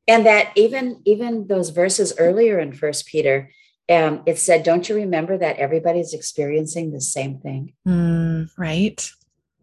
And 0.08 0.26
that 0.26 0.52
even 0.54 1.02
even 1.04 1.48
those 1.48 1.70
verses 1.70 2.12
earlier 2.18 2.58
in 2.58 2.72
First 2.72 3.06
Peter, 3.06 3.50
um, 3.88 4.22
it 4.26 4.38
said, 4.38 4.62
"Don't 4.62 4.88
you 4.88 4.94
remember 4.94 5.36
that 5.36 5.56
everybody's 5.56 6.14
experiencing 6.14 6.92
the 6.92 7.00
same 7.00 7.38
thing?" 7.38 7.72
Mm, 7.86 8.50
right. 8.56 9.10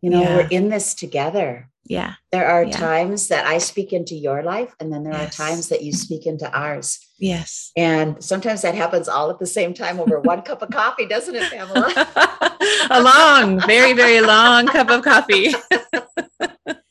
You 0.01 0.09
know, 0.09 0.21
yeah. 0.21 0.35
we're 0.35 0.47
in 0.49 0.69
this 0.69 0.93
together. 0.93 1.69
Yeah. 1.85 2.13
There 2.31 2.47
are 2.47 2.63
yeah. 2.63 2.77
times 2.77 3.27
that 3.27 3.45
I 3.45 3.57
speak 3.57 3.93
into 3.93 4.15
your 4.15 4.43
life, 4.43 4.73
and 4.79 4.91
then 4.91 5.03
there 5.03 5.13
yes. 5.13 5.39
are 5.39 5.47
times 5.47 5.69
that 5.69 5.81
you 5.81 5.93
speak 5.93 6.25
into 6.25 6.49
ours. 6.51 6.99
Yes. 7.19 7.71
And 7.75 8.23
sometimes 8.23 8.61
that 8.61 8.75
happens 8.75 9.07
all 9.07 9.29
at 9.29 9.39
the 9.39 9.45
same 9.45 9.73
time 9.73 9.99
over 9.99 10.19
one 10.19 10.41
cup 10.41 10.61
of 10.61 10.69
coffee, 10.71 11.05
doesn't 11.05 11.35
it, 11.35 11.51
Pamela? 11.51 11.91
A 12.89 13.01
long, 13.01 13.59
very, 13.61 13.93
very 13.93 14.21
long 14.21 14.67
cup 14.67 14.89
of 14.89 15.03
coffee. 15.03 15.53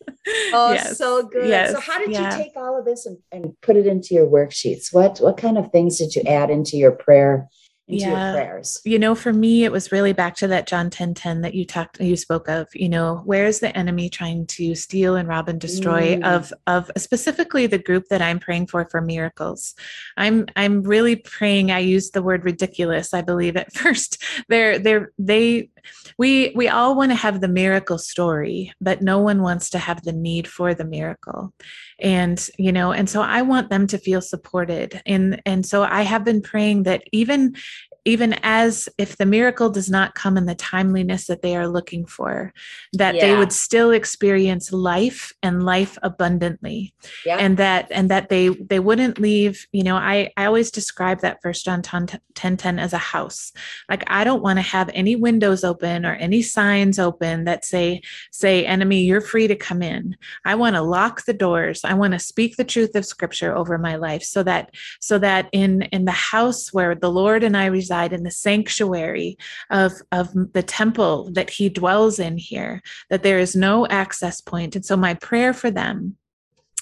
oh, 0.53 0.73
yes. 0.73 0.99
so 0.99 1.23
good. 1.23 1.49
Yes. 1.49 1.73
So 1.73 1.81
how 1.81 1.99
did 1.99 2.11
yeah. 2.11 2.37
you 2.37 2.45
take 2.45 2.53
all 2.57 2.79
of 2.79 2.85
this 2.85 3.07
and, 3.07 3.19
and 3.31 3.55
put 3.61 3.77
it 3.77 3.87
into 3.87 4.15
your 4.15 4.27
worksheets? 4.27 4.93
What 4.93 5.19
what 5.19 5.37
kind 5.37 5.59
of 5.59 5.71
things 5.71 5.99
did 5.99 6.15
you 6.15 6.23
add 6.23 6.51
into 6.51 6.77
your 6.77 6.93
prayer 6.93 7.49
into 7.89 8.05
yeah. 8.05 8.35
your 8.35 8.35
prayers? 8.35 8.81
You 8.85 8.99
know, 8.99 9.15
for 9.15 9.33
me, 9.33 9.65
it 9.65 9.73
was 9.73 9.93
really 9.93 10.13
back 10.13 10.37
to 10.37 10.49
that 10.49 10.67
John 10.67 10.91
10 10.91 11.15
10 11.15 11.41
that 11.43 11.55
you 11.55 11.65
talked, 11.65 12.01
you 12.01 12.17
spoke 12.17 12.49
of, 12.49 12.69
you 12.75 12.89
know, 12.89 13.23
where 13.25 13.47
is 13.47 13.61
the 13.61 13.77
enemy 13.77 14.09
trying 14.09 14.47
to 14.49 14.75
steal 14.75 15.17
and 15.17 15.29
rob 15.29 15.49
and 15.49 15.61
destroy 15.61 16.17
mm. 16.17 16.25
of, 16.25 16.53
of 16.67 16.91
specifically 16.97 17.67
the 17.67 17.79
group 17.79 18.07
that 18.09 18.23
I'm 18.23 18.39
praying 18.39 18.69
for, 18.69 18.87
for 18.91 19.01
miracles. 19.01 19.75
I'm, 20.17 20.47
I'm 20.57 20.83
really 20.83 21.17
praying. 21.17 21.71
I 21.71 21.81
used 21.81 22.15
the 22.15 22.23
word 22.23 22.45
ridiculous. 22.45 23.15
I 23.15 23.23
believe 23.23 23.57
at 23.57 23.73
first 23.75 24.23
they're, 24.49 24.79
they're, 24.79 25.13
they, 25.19 25.71
we, 26.19 26.53
we 26.55 26.69
all 26.69 26.97
want 26.97 27.11
to 27.11 27.17
have 27.17 27.41
the 27.41 27.49
miracle 27.49 27.99
story, 27.99 28.73
but 28.81 29.03
no 29.03 29.19
one 29.19 29.43
wants 29.43 29.71
to 29.71 29.79
have 29.79 30.03
the 30.03 30.13
need 30.13 30.47
for 30.49 30.75
the 30.75 30.85
miracle. 30.85 31.53
And 31.99 32.49
you 32.59 32.73
know 32.73 32.93
and 32.93 33.09
so 33.09 33.23
i 33.23 33.43
want 33.43 33.71
them 33.71 33.87
to 33.89 33.99
feel 33.99 34.21
supported. 34.21 35.01
And 35.07 35.41
and 35.47 35.65
so 35.65 35.83
i 35.83 36.03
have 36.03 36.25
been 36.25 36.43
praying 36.43 36.85
that 36.85 37.05
even 37.13 37.55
even 38.05 38.35
as 38.43 38.89
if 38.99 39.17
the 39.17 39.27
miracle 39.27 39.71
does 39.71 39.89
not 39.89 40.15
come 40.15 40.37
in 40.37 40.47
the 40.47 40.55
timeliness 40.57 41.27
that 41.27 41.43
they 41.43 41.57
are 41.57 41.69
looking 41.69 42.05
for 42.05 42.53
that 42.93 43.15
yeah. 43.15 43.27
they 43.27 43.39
would 43.39 43.53
still 43.53 43.93
experience 43.93 44.73
life 44.73 45.33
and 45.43 45.63
life 45.63 45.97
abundantly 46.03 46.93
yeah. 47.25 47.37
and 47.37 47.57
that 47.57 47.87
and 47.91 48.11
that 48.11 48.29
they 48.29 48.49
they 48.49 48.81
wouldn't 48.81 49.19
leave 49.19 49.67
you 49.73 49.85
know 49.85 49.97
i 49.97 50.31
i 50.37 50.45
always 50.45 50.71
describe 50.71 51.21
that 51.21 51.41
first 51.43 51.65
john 51.65 51.81
10 51.83 52.09
10, 52.35 52.57
10 52.57 52.79
as 52.79 52.93
a 52.93 52.99
house 52.99 53.53
like 53.89 54.03
i 54.09 54.25
don't 54.25 54.43
want 54.43 54.59
to 54.59 54.63
have 54.63 54.91
any 54.95 55.15
windows 55.15 55.63
open 55.63 56.05
or 56.05 56.15
any 56.15 56.43
signs 56.43 56.99
open 56.99 57.45
that 57.45 57.65
say 57.65 58.01
say 58.33 58.67
enemy 58.67 59.03
you're 59.03 59.21
free 59.21 59.47
to 59.47 59.57
come 59.57 59.83
in 59.83 60.17
i 60.45 60.55
want 60.55 60.75
to 60.75 60.83
lock 60.83 61.25
the 61.25 61.33
doors 61.33 61.85
i 61.85 61.95
want 61.95 62.13
to 62.13 62.19
speak 62.19 62.57
the 62.57 62.65
truth 62.65 62.95
of 62.97 63.07
scripture 63.07 63.55
over 63.55 63.79
my 63.79 63.95
life 63.95 64.23
so 64.23 64.43
that 64.43 64.75
so 65.01 65.19
that 65.19 65.49
in 65.53 65.83
in 65.83 66.05
the 66.05 66.11
house 66.11 66.73
where 66.73 66.95
the 66.95 67.11
lord 67.11 67.45
and 67.45 67.57
i 67.57 67.67
reside 67.67 67.92
reside 67.93 68.13
in 68.13 68.23
the 68.23 68.31
sanctuary 68.31 69.37
of, 69.71 69.93
of 70.13 70.29
the 70.55 70.63
temple 70.63 71.31
that 71.33 71.51
he 71.51 71.69
dwells 71.69 72.19
in 72.19 72.39
here, 72.39 72.81
that 73.11 73.23
there 73.23 73.39
is 73.39 73.55
no 73.55 73.87
access 73.89 74.41
point. 74.41 74.75
And 74.75 74.85
so, 74.85 74.97
my 74.97 75.15
prayer 75.15 75.53
for 75.53 75.71
them 75.71 76.17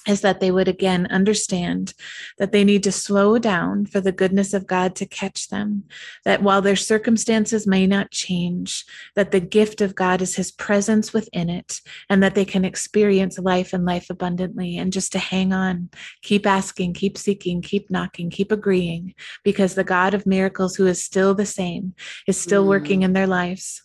is 0.07 0.21
that 0.21 0.39
they 0.39 0.49
would 0.49 0.67
again 0.67 1.05
understand 1.07 1.93
that 2.37 2.51
they 2.51 2.63
need 2.63 2.83
to 2.83 2.91
slow 2.91 3.37
down 3.37 3.85
for 3.85 4.01
the 4.01 4.11
goodness 4.11 4.53
of 4.53 4.65
God 4.65 4.95
to 4.95 5.05
catch 5.05 5.49
them. 5.49 5.83
That 6.25 6.41
while 6.41 6.61
their 6.61 6.75
circumstances 6.75 7.67
may 7.67 7.85
not 7.85 8.09
change, 8.11 8.83
that 9.15 9.31
the 9.31 9.39
gift 9.39 9.79
of 9.79 9.93
God 9.93 10.21
is 10.21 10.35
his 10.35 10.51
presence 10.51 11.13
within 11.13 11.49
it, 11.49 11.81
and 12.09 12.23
that 12.23 12.33
they 12.33 12.45
can 12.45 12.65
experience 12.65 13.37
life 13.37 13.73
and 13.73 13.85
life 13.85 14.09
abundantly. 14.09 14.77
And 14.77 14.91
just 14.91 15.11
to 15.11 15.19
hang 15.19 15.53
on, 15.53 15.89
keep 16.23 16.47
asking, 16.47 16.93
keep 16.93 17.17
seeking, 17.17 17.61
keep 17.61 17.91
knocking, 17.91 18.31
keep 18.31 18.51
agreeing, 18.51 19.13
because 19.43 19.75
the 19.75 19.83
God 19.83 20.13
of 20.13 20.25
miracles, 20.25 20.75
who 20.75 20.87
is 20.87 21.03
still 21.03 21.35
the 21.35 21.45
same, 21.45 21.93
is 22.27 22.41
still 22.41 22.63
mm-hmm. 22.63 22.69
working 22.69 23.01
in 23.03 23.13
their 23.13 23.27
lives. 23.27 23.83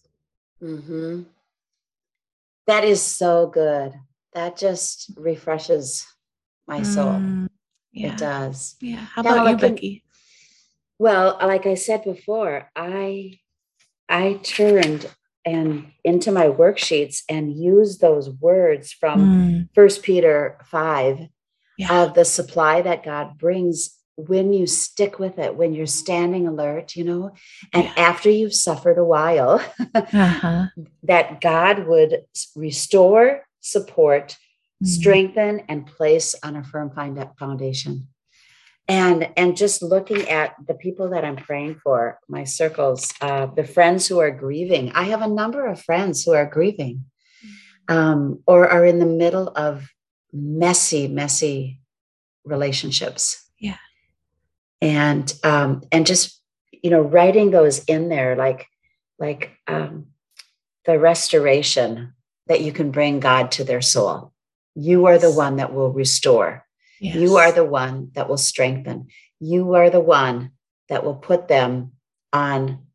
Mm-hmm. 0.63 1.25
That 2.67 2.85
is 2.85 3.03
so 3.03 3.47
good 3.47 3.95
that 4.37 4.57
just 4.57 5.11
refreshes 5.17 6.07
my 6.69 6.83
soul. 6.83 7.15
Mm, 7.15 7.49
yeah. 7.93 8.13
It 8.13 8.19
does. 8.19 8.77
Yeah. 8.81 8.97
How 8.97 9.23
about 9.23 9.37
now, 9.37 9.51
you, 9.51 9.57
Becky? 9.57 10.05
Well, 10.99 11.39
like 11.41 11.67
I 11.67 11.75
said 11.75 12.05
before, 12.05 12.71
I 12.77 13.39
I 14.09 14.35
turned 14.43 15.11
and 15.45 15.87
into 16.05 16.33
my 16.33 16.49
worksheets 16.49 17.23
and 17.29 17.57
used 17.57 18.01
those 18.01 18.29
words 18.29 18.93
from 18.93 19.21
mm. 19.21 19.69
First 19.75 20.03
Peter 20.03 20.59
five 20.67 21.19
yeah. 21.79 22.03
of 22.03 22.15
the 22.15 22.25
supply 22.25 22.83
that 22.83 23.05
God 23.05 23.39
brings 23.39 23.97
when 24.17 24.53
you 24.53 24.67
stick 24.67 25.19
with 25.19 25.39
it, 25.39 25.57
when 25.57 25.75
you're 25.75 25.87
standing 25.87 26.47
alert, 26.47 26.97
you 26.97 27.05
know, 27.05 27.33
and 27.73 27.85
yeah. 27.85 27.93
after 27.97 28.31
you've 28.31 28.55
suffered 28.55 28.99
a 28.99 29.05
while, 29.05 29.63
uh-huh. 29.95 30.67
that 31.03 31.41
God 31.43 31.87
would 31.87 32.25
restore, 32.55 33.43
support, 33.67 34.31
mm-hmm. 34.31 34.87
strengthen, 34.87 35.63
and 35.69 35.87
place 35.87 36.35
on 36.43 36.57
a 36.57 36.65
firm 36.65 36.91
foundation. 37.39 38.09
And 38.89 39.29
and 39.37 39.57
just 39.57 39.83
looking 39.83 40.29
at 40.29 40.55
the 40.67 40.75
people 40.75 41.11
that 41.11 41.25
I'm 41.25 41.37
praying 41.37 41.81
for, 41.83 42.21
my 42.29 42.45
circles, 42.45 43.13
uh, 43.21 43.47
the 43.47 43.65
friends 43.65 44.07
who 44.07 44.21
are 44.21 44.31
grieving. 44.31 44.93
I 44.93 45.05
have 45.05 45.23
a 45.23 45.29
number 45.29 45.67
of 45.67 45.83
friends 45.83 46.25
who 46.25 46.33
are 46.35 46.47
grieving, 46.47 47.05
um, 47.89 48.43
or 48.47 48.69
are 48.69 48.85
in 48.85 49.01
the 49.01 49.07
middle 49.07 49.49
of 49.49 49.89
messy, 50.33 51.09
messy 51.09 51.81
relationships. 52.45 53.51
Yeah. 53.59 53.79
And 54.81 55.35
um, 55.43 55.83
and 55.91 56.07
just 56.07 56.41
you 56.71 56.91
know, 56.91 57.01
writing 57.01 57.51
those 57.51 57.83
in 57.85 58.09
there 58.09 58.37
like 58.37 58.67
like 59.19 59.51
um 59.67 60.07
the 60.85 60.99
restoration 61.01 62.13
that 62.47 62.61
you 62.61 62.73
can 62.73 62.91
bring 62.91 63.21
God 63.21 63.53
to 63.53 63.65
their 63.65 63.83
soul. 63.83 64.33
You 64.75 65.07
are 65.07 65.19
the 65.19 65.33
one 65.33 65.57
that 65.57 65.73
will 65.73 65.93
restore. 65.93 66.65
Yes. 67.01 67.17
You 67.17 67.37
are 67.37 67.53
the 67.53 67.65
one 67.65 68.11
that 68.15 68.29
will 68.29 68.39
strengthen. 68.39 69.09
You 69.41 69.75
are 69.75 69.91
the 69.91 70.01
one 70.01 70.53
that 70.89 71.05
will 71.05 71.15
put 71.15 71.49
them 71.49 71.93
on 72.33 72.87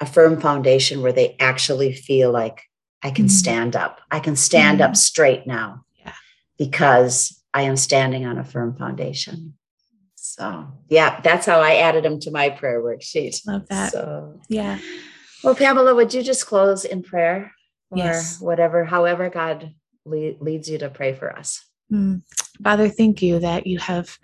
a 0.00 0.06
firm 0.06 0.40
foundation 0.40 1.02
where 1.02 1.12
they 1.12 1.36
actually 1.38 1.92
feel 1.92 2.30
like 2.30 2.62
I 3.02 3.10
can 3.10 3.26
mm-hmm. 3.26 3.30
stand 3.30 3.76
up. 3.76 4.00
I 4.10 4.20
can 4.20 4.36
stand 4.36 4.80
mm-hmm. 4.80 4.90
up 4.90 4.96
straight 4.96 5.46
now 5.46 5.84
yeah. 5.98 6.14
because 6.58 7.42
I 7.52 7.62
am 7.62 7.76
standing 7.76 8.26
on 8.26 8.38
a 8.38 8.44
firm 8.44 8.76
foundation. 8.76 9.54
So, 10.14 10.66
yeah, 10.88 11.20
that's 11.20 11.46
how 11.46 11.60
I 11.60 11.76
added 11.76 12.04
them 12.04 12.18
to 12.20 12.30
my 12.30 12.50
prayer 12.50 12.82
worksheet. 12.82 13.46
Love 13.46 13.68
that. 13.68 13.92
So, 13.92 14.40
yeah. 14.48 14.78
Well, 15.44 15.54
Pamela, 15.54 15.94
would 15.94 16.12
you 16.14 16.22
just 16.22 16.46
close 16.46 16.84
in 16.84 17.02
prayer 17.02 17.52
or 17.90 17.98
yes. 17.98 18.40
whatever, 18.40 18.84
however 18.84 19.30
God 19.30 19.74
leads 20.04 20.68
you 20.68 20.78
to 20.78 20.90
pray 20.90 21.14
for 21.14 21.36
us? 21.36 21.64
Mm. 21.92 22.22
Father, 22.62 22.88
thank 22.88 23.22
you 23.22 23.38
that 23.40 23.66
you 23.66 23.78
have 23.78 24.18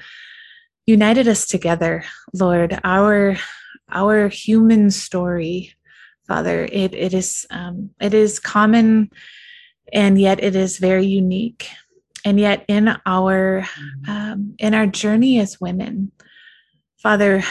united 0.87 1.29
us 1.29 1.47
together, 1.47 2.05
Lord. 2.33 2.79
Our 2.85 3.37
our 3.91 4.29
human 4.29 4.91
story, 4.91 5.75
Father, 6.27 6.65
it 6.65 6.95
it 6.95 7.15
is 7.15 7.47
um, 7.51 7.91
it 8.01 8.15
is 8.15 8.41
common, 8.41 9.11
and 9.93 10.21
yet 10.21 10.43
it 10.43 10.57
is 10.57 10.79
very 10.79 11.07
unique. 11.07 11.69
And 12.25 12.39
yet, 12.39 12.65
in 12.69 12.89
our 13.07 13.63
mm-hmm. 13.63 14.11
um, 14.11 14.55
in 14.59 14.75
our 14.75 14.87
journey 14.87 15.39
as 15.39 15.61
women, 15.61 16.13
Father, 16.99 17.43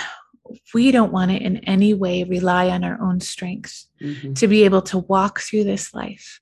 we 0.74 0.92
don't 0.92 1.12
want 1.12 1.32
to 1.32 1.38
in 1.38 1.58
any 1.58 1.94
way 1.94 2.24
rely 2.24 2.70
on 2.70 2.84
our 2.84 3.00
own 3.02 3.20
strength 3.20 3.86
mm-hmm. 4.02 4.34
to 4.34 4.48
be 4.48 4.64
able 4.64 4.82
to 4.84 5.00
walk 5.00 5.40
through 5.40 5.64
this 5.64 5.94
life. 5.94 6.40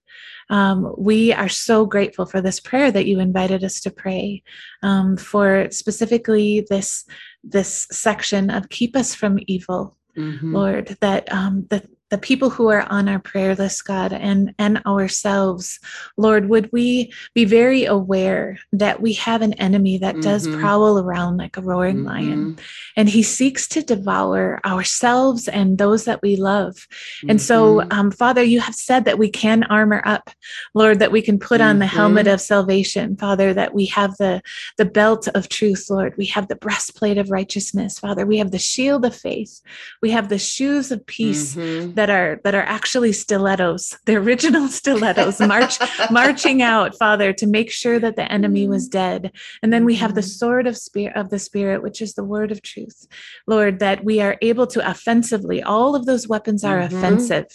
Um, 0.49 0.93
we 0.97 1.33
are 1.33 1.49
so 1.49 1.85
grateful 1.85 2.25
for 2.25 2.41
this 2.41 2.59
prayer 2.59 2.91
that 2.91 3.05
you 3.05 3.19
invited 3.19 3.63
us 3.63 3.81
to 3.81 3.91
pray 3.91 4.43
um, 4.81 5.17
for 5.17 5.67
specifically 5.71 6.65
this 6.69 7.05
this 7.43 7.87
section 7.91 8.49
of 8.49 8.69
keep 8.69 8.95
us 8.95 9.13
from 9.13 9.39
evil 9.47 9.97
mm-hmm. 10.17 10.55
lord 10.55 10.97
that 11.01 11.31
um, 11.31 11.65
that 11.69 11.85
the 12.09 12.17
people 12.17 12.49
who 12.49 12.69
are 12.69 12.83
on 12.83 13.09
our 13.09 13.19
prayer 13.19 13.53
list, 13.53 13.85
God, 13.85 14.13
and, 14.13 14.53
and 14.57 14.81
ourselves, 14.85 15.79
Lord, 16.15 16.47
would 16.47 16.71
we 16.71 17.11
be 17.33 17.43
very 17.43 17.83
aware 17.83 18.59
that 18.71 19.01
we 19.01 19.13
have 19.13 19.41
an 19.41 19.53
enemy 19.53 19.97
that 19.97 20.15
mm-hmm. 20.15 20.21
does 20.21 20.47
prowl 20.47 20.99
around 20.99 21.37
like 21.37 21.57
a 21.57 21.61
roaring 21.61 21.97
mm-hmm. 21.97 22.07
lion, 22.07 22.59
and 22.95 23.09
he 23.09 23.23
seeks 23.23 23.67
to 23.69 23.81
devour 23.81 24.61
ourselves 24.65 25.49
and 25.49 25.77
those 25.77 26.05
that 26.05 26.21
we 26.21 26.37
love. 26.37 26.75
Mm-hmm. 26.75 27.31
And 27.31 27.41
so, 27.41 27.79
mm-hmm. 27.79 27.91
um, 27.91 28.11
Father, 28.11 28.43
you 28.43 28.61
have 28.61 28.75
said 28.75 29.03
that 29.05 29.19
we 29.19 29.29
can 29.29 29.63
armor 29.63 30.01
up, 30.05 30.29
Lord, 30.73 30.99
that 30.99 31.11
we 31.11 31.21
can 31.21 31.39
put 31.39 31.59
on 31.59 31.79
the 31.79 31.87
helmet 31.87 32.25
mm-hmm. 32.25 32.35
of 32.35 32.41
salvation, 32.41 33.17
Father, 33.17 33.53
that 33.53 33.73
we 33.73 33.87
have 33.87 34.15
the, 34.17 34.41
the 34.77 34.85
belt 34.85 35.27
of 35.35 35.49
truth, 35.49 35.87
Lord, 35.89 36.15
we 36.17 36.27
have 36.27 36.47
the 36.47 36.55
breastplate 36.55 37.17
of 37.17 37.31
righteousness, 37.31 37.99
Father, 37.99 38.25
we 38.25 38.37
have 38.37 38.51
the 38.51 38.59
shield 38.59 39.03
of 39.03 39.13
faith, 39.15 39.61
we 40.01 40.11
have 40.11 40.29
the 40.29 40.39
shoes 40.39 40.89
of 40.89 41.05
peace 41.05 41.55
mm-hmm 41.55 41.96
that 41.97 42.09
are 42.09 42.39
that 42.43 42.55
are 42.55 42.63
actually 42.63 43.11
stilettos 43.11 43.97
the 44.05 44.15
original 44.15 44.67
stilettos 44.67 45.39
march 45.39 45.77
marching 46.11 46.61
out 46.61 46.97
father 46.97 47.33
to 47.33 47.45
make 47.45 47.71
sure 47.71 47.99
that 47.99 48.15
the 48.15 48.31
enemy 48.31 48.67
was 48.67 48.87
mm. 48.87 48.91
dead 48.91 49.31
and 49.61 49.73
then 49.73 49.83
we 49.83 49.95
have 49.95 50.15
the 50.15 50.21
mm-hmm. 50.21 50.29
sword 50.29 50.67
of 50.67 50.77
spirit 50.77 51.15
of 51.15 51.29
the 51.29 51.39
spirit 51.39 51.81
which 51.83 52.01
is 52.01 52.13
the 52.13 52.23
word 52.23 52.51
of 52.51 52.61
truth 52.61 53.07
lord 53.47 53.79
that 53.79 54.03
we 54.03 54.21
are 54.21 54.37
able 54.41 54.67
to 54.67 54.89
offensively 54.89 55.61
all 55.61 55.95
of 55.95 56.05
those 56.05 56.27
weapons 56.27 56.63
are 56.63 56.79
mm-hmm. 56.79 56.95
offensive 56.95 57.47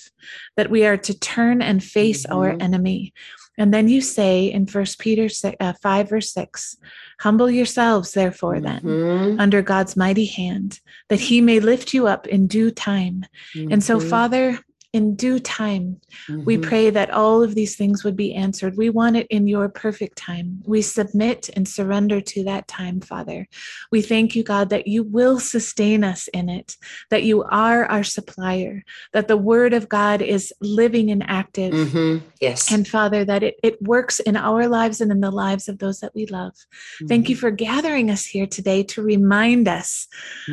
that 0.57 0.71
we 0.71 0.85
are 0.85 0.97
to 0.97 1.19
turn 1.19 1.63
and 1.63 1.83
face 1.83 2.27
mm-hmm. 2.27 2.37
our 2.37 2.57
enemy 2.61 3.13
and 3.59 3.73
then 3.73 3.89
you 3.89 4.01
say 4.01 4.47
in 4.47 4.67
First 4.67 4.99
Peter 4.99 5.29
6, 5.29 5.57
uh, 5.61 5.75
5, 5.75 6.09
verse 6.09 6.33
6, 6.33 6.77
humble 7.21 7.51
yourselves, 7.51 8.13
therefore, 8.13 8.61
then, 8.61 8.81
mm-hmm. 8.81 9.41
under 9.41 9.61
God's 9.63 9.97
mighty 9.97 10.25
hand, 10.25 10.81
that 11.09 11.21
he 11.21 11.41
may 11.41 11.61
lift 11.61 11.93
you 11.93 12.07
up 12.07 12.27
in 12.27 12.47
due 12.47 12.71
time. 12.71 13.27
Mm-hmm. 13.55 13.73
And 13.73 13.85
so, 13.85 13.99
mm-hmm. 13.99 14.09
Father, 14.09 14.59
in 14.93 15.15
due 15.15 15.39
time. 15.39 16.01
Mm-hmm. 16.29 16.45
We 16.45 16.59
pray 16.59 16.91
that 16.91 17.11
all 17.11 17.43
of 17.43 17.55
these 17.55 17.77
things 17.77 18.05
would 18.05 18.17
be 18.17 18.35
answered. 18.35 18.77
We 18.77 18.91
want 18.91 19.17
it 19.17 19.27
in 19.31 19.47
your 19.47 19.69
perfect 19.71 20.19
time. 20.19 20.63
We 20.67 20.83
submit 20.83 21.49
and 21.57 21.67
surrender 21.67 22.21
to 22.21 22.45
that 22.45 22.69
time, 22.69 23.01
Father. 23.01 23.49
We 23.91 24.03
thank 24.03 24.37
you, 24.37 24.43
God, 24.43 24.69
that 24.69 24.87
you 24.87 25.03
will 25.03 25.41
sustain 25.41 26.05
us 26.05 26.29
in 26.29 26.51
it, 26.51 26.77
that 27.09 27.23
you 27.23 27.43
are 27.45 27.87
our 27.87 28.05
supplier, 28.05 28.85
that 29.15 29.29
the 29.29 29.37
word 29.37 29.73
of 29.73 29.89
God 29.89 30.21
is 30.21 30.53
living 30.61 31.11
and 31.11 31.25
active. 31.27 31.73
Mm-hmm. 31.73 32.27
Yes. 32.41 32.71
And 32.71 32.87
Father, 32.87 33.25
that 33.25 33.43
it, 33.43 33.59
it 33.63 33.81
works 33.81 34.21
in 34.21 34.37
our 34.37 34.69
lives 34.69 35.01
and 35.01 35.11
in 35.11 35.21
the 35.21 35.31
lives 35.31 35.69
of 35.69 35.79
those 35.79 36.01
that 36.01 36.15
we 36.15 36.27
love. 36.27 36.53
Mm-hmm. 36.53 37.07
Thank 37.07 37.29
you 37.31 37.37
mm-hmm. 37.37 37.41
for 37.41 37.51
gathering 37.51 38.11
us 38.11 38.27
here 38.27 38.47
today 38.47 38.83
to 38.85 39.03
remind 39.03 39.69
us 39.69 40.07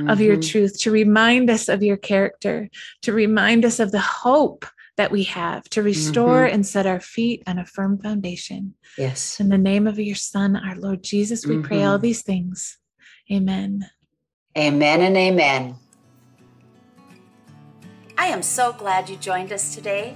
of 0.08 0.22
your 0.22 0.38
mm-hmm. 0.38 0.50
truth, 0.50 0.80
to 0.80 0.92
remind 0.92 1.50
us 1.50 1.68
of 1.68 1.84
your 1.84 1.98
character, 1.98 2.70
to 3.02 3.12
remind 3.12 3.66
us 3.66 3.82
of 3.82 3.92
the 3.92 4.00
hope 4.00 4.29
hope 4.30 4.66
that 4.96 5.12
we 5.12 5.24
have 5.24 5.64
to 5.64 5.82
restore 5.82 6.44
mm-hmm. 6.44 6.54
and 6.54 6.68
set 6.68 6.86
our 6.86 7.00
feet 7.00 7.42
on 7.48 7.58
a 7.58 7.66
firm 7.66 7.98
foundation. 7.98 8.76
Yes. 8.96 9.40
In 9.40 9.50
the 9.50 9.58
name 9.58 9.88
of 9.88 9.98
your 9.98 10.16
Son, 10.16 10.56
our 10.56 10.76
Lord 10.76 11.04
Jesus, 11.04 11.46
we 11.46 11.56
mm-hmm. 11.56 11.64
pray 11.64 11.84
all 11.84 11.96
mm-hmm. 11.96 12.04
these 12.04 12.22
things. 12.22 12.78
Amen. 13.32 13.90
Amen 14.56 15.02
and 15.02 15.18
amen. 15.18 15.76
I 18.18 18.26
am 18.26 18.44
so 18.44 18.72
glad 18.74 19.10
you 19.10 19.16
joined 19.16 19.52
us 19.52 19.74
today. 19.74 20.16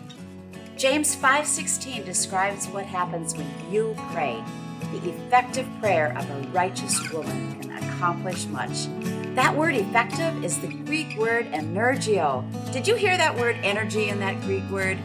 James 0.77 1.15
5:16 1.15 2.05
describes 2.05 2.67
what 2.67 2.85
happens 2.85 3.35
when 3.35 3.49
you 3.71 3.95
pray. 4.11 4.43
The 4.91 5.09
effective 5.09 5.67
prayer 5.79 6.15
of 6.17 6.29
a 6.29 6.47
righteous 6.49 6.95
woman 7.11 7.59
can 7.61 7.71
accomplish 7.81 8.45
much. 8.47 8.77
That 9.35 9.57
word 9.57 9.73
effective 9.73 10.43
is 10.43 10.59
the 10.59 10.67
Greek 10.67 11.17
word 11.17 11.47
energio. 11.47 12.45
Did 12.71 12.87
you 12.87 12.93
hear 12.93 13.17
that 13.17 13.35
word 13.35 13.55
energy 13.63 14.09
in 14.09 14.19
that 14.19 14.39
Greek 14.41 14.63
word? 14.69 14.99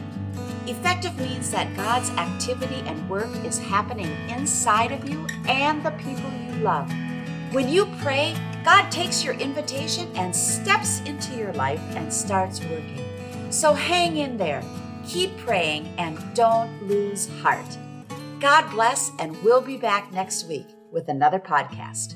Effective 0.67 1.17
means 1.17 1.49
that 1.49 1.75
God's 1.75 2.11
activity 2.11 2.83
and 2.85 3.09
work 3.09 3.33
is 3.43 3.57
happening 3.57 4.15
inside 4.29 4.91
of 4.91 5.09
you 5.09 5.25
and 5.47 5.83
the 5.83 5.89
people 5.91 6.29
you 6.45 6.63
love. 6.63 6.87
When 7.51 7.69
you 7.69 7.87
pray, 8.01 8.35
God 8.63 8.91
takes 8.91 9.23
your 9.23 9.33
invitation 9.33 10.15
and 10.15 10.35
steps 10.35 10.99
into 11.07 11.35
your 11.35 11.53
life 11.53 11.81
and 11.95 12.13
starts 12.13 12.61
working. 12.65 13.03
So 13.49 13.73
hang 13.73 14.17
in 14.17 14.37
there, 14.37 14.61
keep 15.07 15.35
praying, 15.39 15.91
and 15.97 16.19
don't 16.35 16.87
lose 16.87 17.27
heart. 17.41 17.79
God 18.39 18.69
bless, 18.69 19.11
and 19.17 19.35
we'll 19.43 19.59
be 19.59 19.77
back 19.77 20.13
next 20.13 20.47
week 20.47 20.67
with 20.91 21.09
another 21.09 21.39
podcast. 21.39 22.13